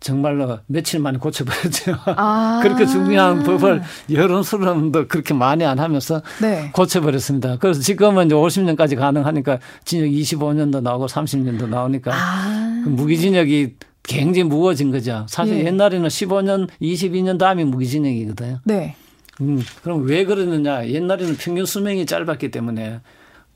정말로 0.00 0.58
며칠 0.66 1.00
만에 1.00 1.18
고쳐버렸죠. 1.18 1.96
아. 2.04 2.60
그렇게 2.62 2.86
중요한 2.86 3.42
법을 3.42 3.82
여론수론도 4.10 5.08
그렇게 5.08 5.34
많이 5.34 5.64
안 5.64 5.78
하면서 5.78 6.22
네. 6.40 6.70
고쳐버렸습니다. 6.72 7.58
그래서 7.58 7.80
지금은 7.80 8.26
이제 8.26 8.34
50년까지 8.34 8.96
가능하니까 8.96 9.58
징역 9.84 10.08
25년도 10.08 10.82
나오고 10.82 11.06
30년도 11.06 11.68
나오니까 11.68 12.12
아. 12.14 12.82
그 12.84 12.90
무기징역이 12.90 13.76
굉장히 14.02 14.44
무거워진 14.44 14.90
거죠. 14.92 15.26
사실 15.28 15.58
예. 15.58 15.64
옛날에는 15.64 16.06
15년, 16.08 16.68
22년 16.80 17.38
다음이 17.38 17.64
무기징역이거든요. 17.64 18.60
네. 18.64 18.94
음, 19.40 19.60
그럼 19.82 20.04
왜 20.04 20.24
그러느냐. 20.24 20.88
옛날에는 20.88 21.36
평균 21.36 21.66
수명이 21.66 22.06
짧았기 22.06 22.50
때문에 22.50 23.00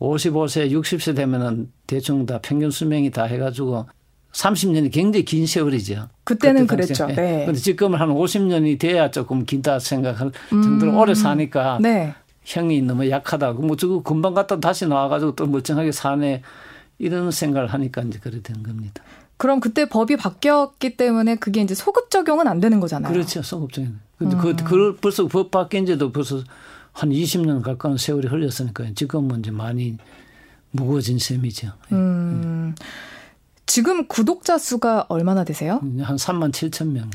55세, 0.01 0.71
60세 0.73 1.15
되면은 1.15 1.71
대충 1.87 2.27
다 2.27 2.41
평균 2.43 2.71
수명이 2.71 3.11
다 3.11 3.25
해가지고 3.25 3.87
30년이 4.33 4.93
굉장히 4.93 5.25
긴 5.25 5.47
세월이죠. 5.47 6.09
그때는 6.25 6.67
그랬죠. 6.67 7.07
네. 7.07 7.43
그런데 7.43 7.55
지금은 7.55 7.99
한 7.99 8.09
50년이 8.11 8.79
돼야 8.79 9.11
조금 9.11 9.45
긴다 9.45 9.79
생각할 9.79 10.31
정도로 10.51 10.93
음. 10.93 10.99
오래 10.99 11.15
사니까 11.15 11.79
네. 11.81 12.15
형이 12.45 12.83
너무 12.83 13.09
약하다고 13.09 13.63
뭐 13.63 13.77
저거 13.77 14.03
금방 14.03 14.35
갔다 14.35 14.59
다시 14.61 14.87
나와가지고 14.87 15.35
또 15.35 15.47
멀쩡하게 15.47 15.93
사네 15.93 16.43
이런 16.99 17.31
생각을 17.31 17.69
하니까 17.69 18.03
이제 18.03 18.19
그래 18.23 18.41
된 18.43 18.63
겁니다. 18.63 19.03
그럼 19.37 19.61
그때 19.61 19.89
법이 19.89 20.17
바뀌었기 20.17 20.97
때문에 20.97 21.37
그게 21.37 21.63
이제 21.63 21.75
소급 21.75 22.11
적용은 22.11 22.47
안 22.47 22.61
되는 22.61 22.79
거잖아요. 22.79 23.13
그렇죠. 23.13 23.43
소급 23.43 23.73
적용. 23.73 23.99
근데 24.19 24.37
그, 24.37 24.51
음. 24.51 24.57
그, 24.57 24.65
그 24.65 24.97
벌써 25.01 25.27
법 25.27 25.51
바뀐 25.51 25.87
지도 25.87 26.13
벌써 26.13 26.43
한 26.93 27.11
20년 27.11 27.63
가까운 27.63 27.97
세월이 27.97 28.29
흘렸으니까 28.29 28.85
지금은 28.95 29.41
이제 29.41 29.51
많이 29.51 29.97
무거워진 30.73 31.19
셈이죠. 31.19 31.69
예. 31.69 31.95
음. 31.95 32.75
지금 33.71 34.09
구독자 34.09 34.59
수가 34.59 35.07
얼마나 35.09 35.45
되세요? 35.45 35.79
한 36.03 36.17
3만 36.17 36.51
7천 36.51 36.89
명. 36.89 37.09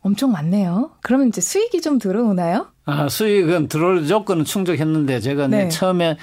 엄청 0.00 0.30
많네요. 0.30 0.92
그러면 1.02 1.26
이제 1.26 1.40
수익이 1.40 1.80
좀 1.80 1.98
들어오나요? 1.98 2.68
아, 2.84 3.08
수익은 3.08 3.66
들어올 3.66 4.06
조건은 4.06 4.44
충족했는데 4.44 5.18
제가 5.18 5.48
네. 5.48 5.68
처음에 5.68 6.18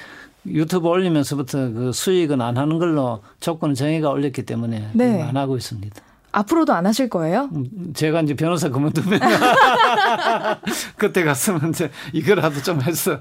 유튜브 0.46 0.88
올리면서부터 0.88 1.72
그 1.72 1.92
수익은 1.92 2.40
안 2.40 2.56
하는 2.56 2.78
걸로 2.78 3.22
조건 3.38 3.74
정의가 3.74 4.08
올렸기 4.08 4.46
때문에 4.46 4.88
네. 4.94 5.20
안 5.22 5.36
하고 5.36 5.58
있습니다. 5.58 5.94
앞으로도 6.32 6.72
안 6.72 6.86
하실 6.86 7.10
거예요? 7.10 7.50
음, 7.54 7.92
제가 7.92 8.22
이제 8.22 8.32
변호사 8.32 8.70
그만두면 8.70 9.20
그때 10.96 11.22
갔으면 11.22 11.68
이제 11.68 11.90
이거라도 12.14 12.62
좀 12.62 12.80
했어. 12.80 13.18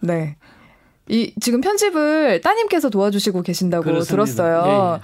네. 0.00 0.36
이 1.08 1.34
지금 1.40 1.60
편집을 1.60 2.40
따님께서 2.40 2.88
도와주시고 2.90 3.42
계신다고 3.42 3.84
그렇습니다. 3.84 4.10
들었어요. 4.10 4.64
예, 4.66 4.96
예. 4.96 5.00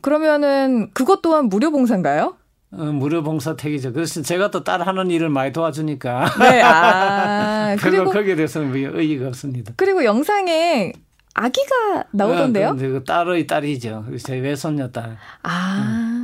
그러면은 0.00 0.90
그것 0.92 1.22
또한 1.22 1.48
무료 1.48 1.70
봉사인가요? 1.70 2.36
어, 2.70 2.76
무료 2.84 3.22
봉사 3.22 3.56
택이죠. 3.56 3.92
그래서 3.92 4.20
제가 4.22 4.50
또 4.50 4.62
딸 4.62 4.82
하는 4.86 5.10
일을 5.10 5.28
많이 5.30 5.52
도와주니까. 5.52 6.26
네, 6.40 6.60
아. 6.62 7.76
그리고 7.80 8.10
거기에 8.10 8.34
대해서는 8.36 8.74
의의가 8.74 9.28
없습니다. 9.28 9.72
그리고 9.76 10.04
영상에 10.04 10.92
아기가 11.34 12.04
나오던데요? 12.12 12.68
어, 12.70 12.74
그 12.76 13.04
딸의 13.06 13.46
딸이죠. 13.46 14.06
제 14.22 14.38
외손녀 14.38 14.90
딸. 14.90 15.16
아. 15.42 15.78
음. 15.78 16.17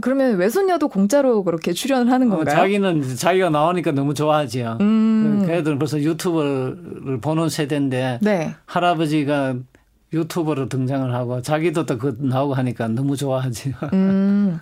그러면 0.00 0.36
외손녀도 0.36 0.88
공짜로 0.88 1.42
그렇게 1.44 1.72
출연을 1.72 2.10
하는 2.12 2.30
어, 2.32 2.36
건가요? 2.36 2.54
어, 2.54 2.58
자기는 2.58 3.16
자기가 3.16 3.50
나오니까 3.50 3.92
너무 3.92 4.14
좋아하지요. 4.14 4.78
음. 4.80 5.44
걔들은 5.46 5.78
벌써 5.78 5.98
유튜브를 6.00 7.20
보는 7.20 7.48
세대인데 7.48 8.18
네. 8.22 8.54
할아버지가 8.66 9.56
유튜버로 10.12 10.68
등장을 10.68 11.12
하고 11.12 11.42
자기도 11.42 11.86
또 11.86 11.98
그 11.98 12.16
나오고 12.20 12.54
하니까 12.54 12.88
너무 12.88 13.16
좋아하지요. 13.16 13.74
음. 13.92 14.60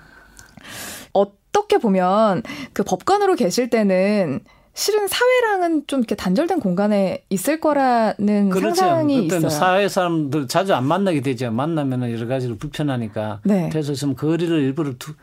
어떻게 1.12 1.78
보면 1.78 2.42
그 2.72 2.82
법관으로 2.82 3.34
계실 3.34 3.68
때는 3.68 4.40
실은 4.74 5.06
사회랑은 5.06 5.86
좀 5.86 6.00
이렇게 6.00 6.14
단절된 6.14 6.60
공간에 6.60 7.24
있을 7.28 7.60
거라는 7.60 8.48
그렇죠. 8.48 8.74
상상이 8.74 9.26
있어요. 9.26 9.48
사회 9.50 9.88
사람들 9.88 10.48
자주 10.48 10.74
안 10.74 10.86
만나게 10.86 11.20
되죠. 11.20 11.50
만나면 11.50 12.10
여러 12.10 12.26
가지로 12.26 12.56
불편하니까. 12.56 13.40
네. 13.44 13.68
그래서 13.70 13.92
좀 13.92 14.14
거리를 14.14 14.50
일부러 14.62 14.94
두, 14.98 15.14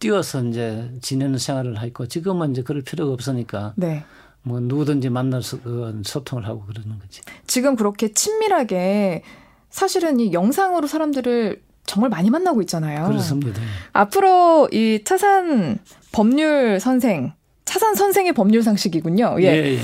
띄워서 0.00 0.44
이제 0.44 0.90
지내는 1.02 1.38
생활을 1.38 1.76
하고 1.76 2.06
지금은 2.06 2.50
이제 2.50 2.62
그럴 2.62 2.82
필요가 2.82 3.12
없으니까. 3.12 3.74
네. 3.76 4.04
뭐 4.42 4.60
누구든지 4.60 5.10
만나서 5.10 5.60
그 5.62 6.02
소통을 6.04 6.46
하고 6.46 6.64
그러는 6.66 6.98
거지. 6.98 7.20
지금 7.46 7.76
그렇게 7.76 8.12
친밀하게 8.12 9.22
사실은 9.70 10.20
이 10.20 10.32
영상으로 10.32 10.86
사람들을 10.86 11.62
정말 11.84 12.10
많이 12.10 12.30
만나고 12.30 12.60
있잖아요. 12.62 13.06
그렇습니다. 13.06 13.60
앞으로 13.92 14.68
이 14.72 15.02
차산 15.04 15.78
법률 16.12 16.80
선생 16.80 17.32
차산 17.66 17.94
선생의 17.94 18.32
법률 18.32 18.62
상식이군요. 18.62 19.36
예. 19.40 19.44
예, 19.44 19.74
예. 19.74 19.78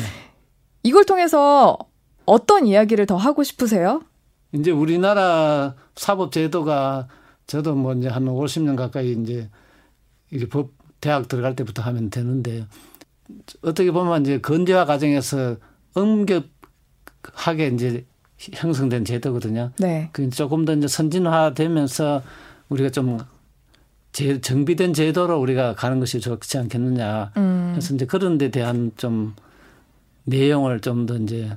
이걸 0.82 1.04
통해서 1.04 1.76
어떤 2.24 2.66
이야기를 2.66 3.04
더 3.06 3.16
하고 3.16 3.42
싶으세요? 3.42 4.00
이제 4.52 4.70
우리나라 4.70 5.74
사법 5.94 6.32
제도가 6.32 7.08
저도 7.46 7.74
뭐 7.74 7.92
이제 7.92 8.08
한 8.08 8.24
50년 8.24 8.76
가까이 8.76 9.12
이제 9.12 9.50
이게 10.30 10.48
법 10.48 10.70
대학 11.00 11.28
들어갈 11.28 11.56
때부터 11.56 11.82
하면 11.82 12.08
되는데 12.08 12.66
어떻게 13.62 13.90
보면 13.90 14.22
이제 14.22 14.40
건재화 14.40 14.84
과정에서 14.84 15.56
엄격하게 15.94 17.68
이제 17.74 18.06
형성된 18.38 19.04
제도거든요. 19.04 19.72
네. 19.78 20.08
그 20.12 20.28
조금 20.30 20.64
더 20.64 20.74
이제 20.74 20.86
선진화되면서 20.86 22.22
우리가 22.68 22.90
좀 22.90 23.18
제, 24.12 24.40
정비된 24.40 24.92
제도로 24.94 25.40
우리가 25.40 25.75
가는 25.75 25.98
것이 26.01 26.20
좋지 26.20 26.59
않겠느냐. 26.59 27.33
음. 27.37 27.70
그래서 27.72 27.94
이제 27.94 28.05
그런 28.07 28.37
데 28.38 28.51
대한 28.51 28.92
좀 28.96 29.35
내용을 30.25 30.81
좀 30.81 31.07
더 31.07 31.16
이제 31.16 31.57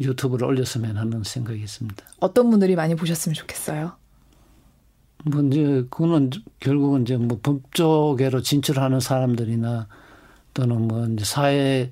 유튜브를 0.00 0.46
올렸으면 0.46 0.96
하는 0.96 1.24
생각이 1.24 1.60
있습니다. 1.60 2.04
어떤 2.20 2.50
분들이 2.50 2.76
많이 2.76 2.94
보셨으면 2.94 3.34
좋겠어요? 3.34 3.92
뭐 5.24 5.42
이제 5.42 5.84
그거는 5.90 6.30
결국은 6.60 7.02
이제 7.02 7.16
뭐 7.16 7.40
법조계로 7.42 8.42
진출하는 8.42 9.00
사람들이나 9.00 9.88
또는 10.54 10.82
뭐 10.86 11.04
이제 11.06 11.24
사회 11.24 11.90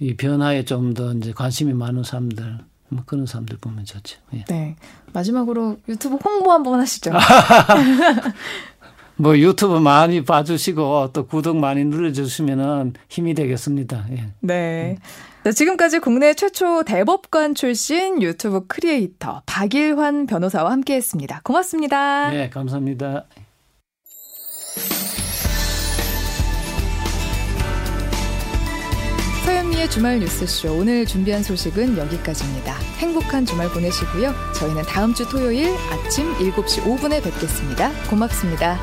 이 0.00 0.14
변화에 0.16 0.64
좀 0.64 0.94
더 0.94 1.12
이제 1.12 1.32
관심이 1.32 1.74
많은 1.74 2.02
사람들 2.04 2.58
뭐 2.88 3.02
그런 3.04 3.26
사람들 3.26 3.58
보면 3.58 3.84
좋죠. 3.84 4.18
예. 4.34 4.44
네. 4.48 4.76
마지막으로 5.12 5.76
유튜브 5.88 6.16
홍보 6.24 6.50
한번 6.52 6.80
하시죠. 6.80 7.10
뭐 9.16 9.38
유튜브 9.38 9.78
많이 9.78 10.24
봐주시고 10.24 11.10
또 11.12 11.26
구독 11.26 11.56
많이 11.56 11.84
눌러주시면은 11.84 12.94
힘이 13.08 13.34
되겠습니다. 13.34 14.06
예. 14.10 14.24
네. 14.40 14.96
네. 15.44 15.52
지금까지 15.52 15.98
국내 15.98 16.34
최초 16.34 16.84
대법관 16.84 17.54
출신 17.54 18.22
유튜브 18.22 18.66
크리에이터 18.66 19.42
박일환 19.46 20.26
변호사와 20.26 20.70
함께했습니다. 20.72 21.42
고맙습니다. 21.44 22.30
네, 22.30 22.48
감사합니다. 22.48 23.26
서현미의 29.74 29.90
주말 29.90 30.18
뉴스쇼 30.20 30.72
오늘 30.72 31.04
준비한 31.04 31.42
소식은 31.42 31.98
여기까지입니다. 31.98 32.74
행복한 32.98 33.44
주말 33.44 33.68
보내시고요. 33.68 34.32
저희는 34.54 34.82
다음 34.82 35.14
주 35.14 35.28
토요일 35.28 35.74
아침 35.90 36.32
7시 36.34 36.84
5분에 36.84 37.22
뵙겠습니다. 37.22 37.92
고맙습니다. 38.08 38.78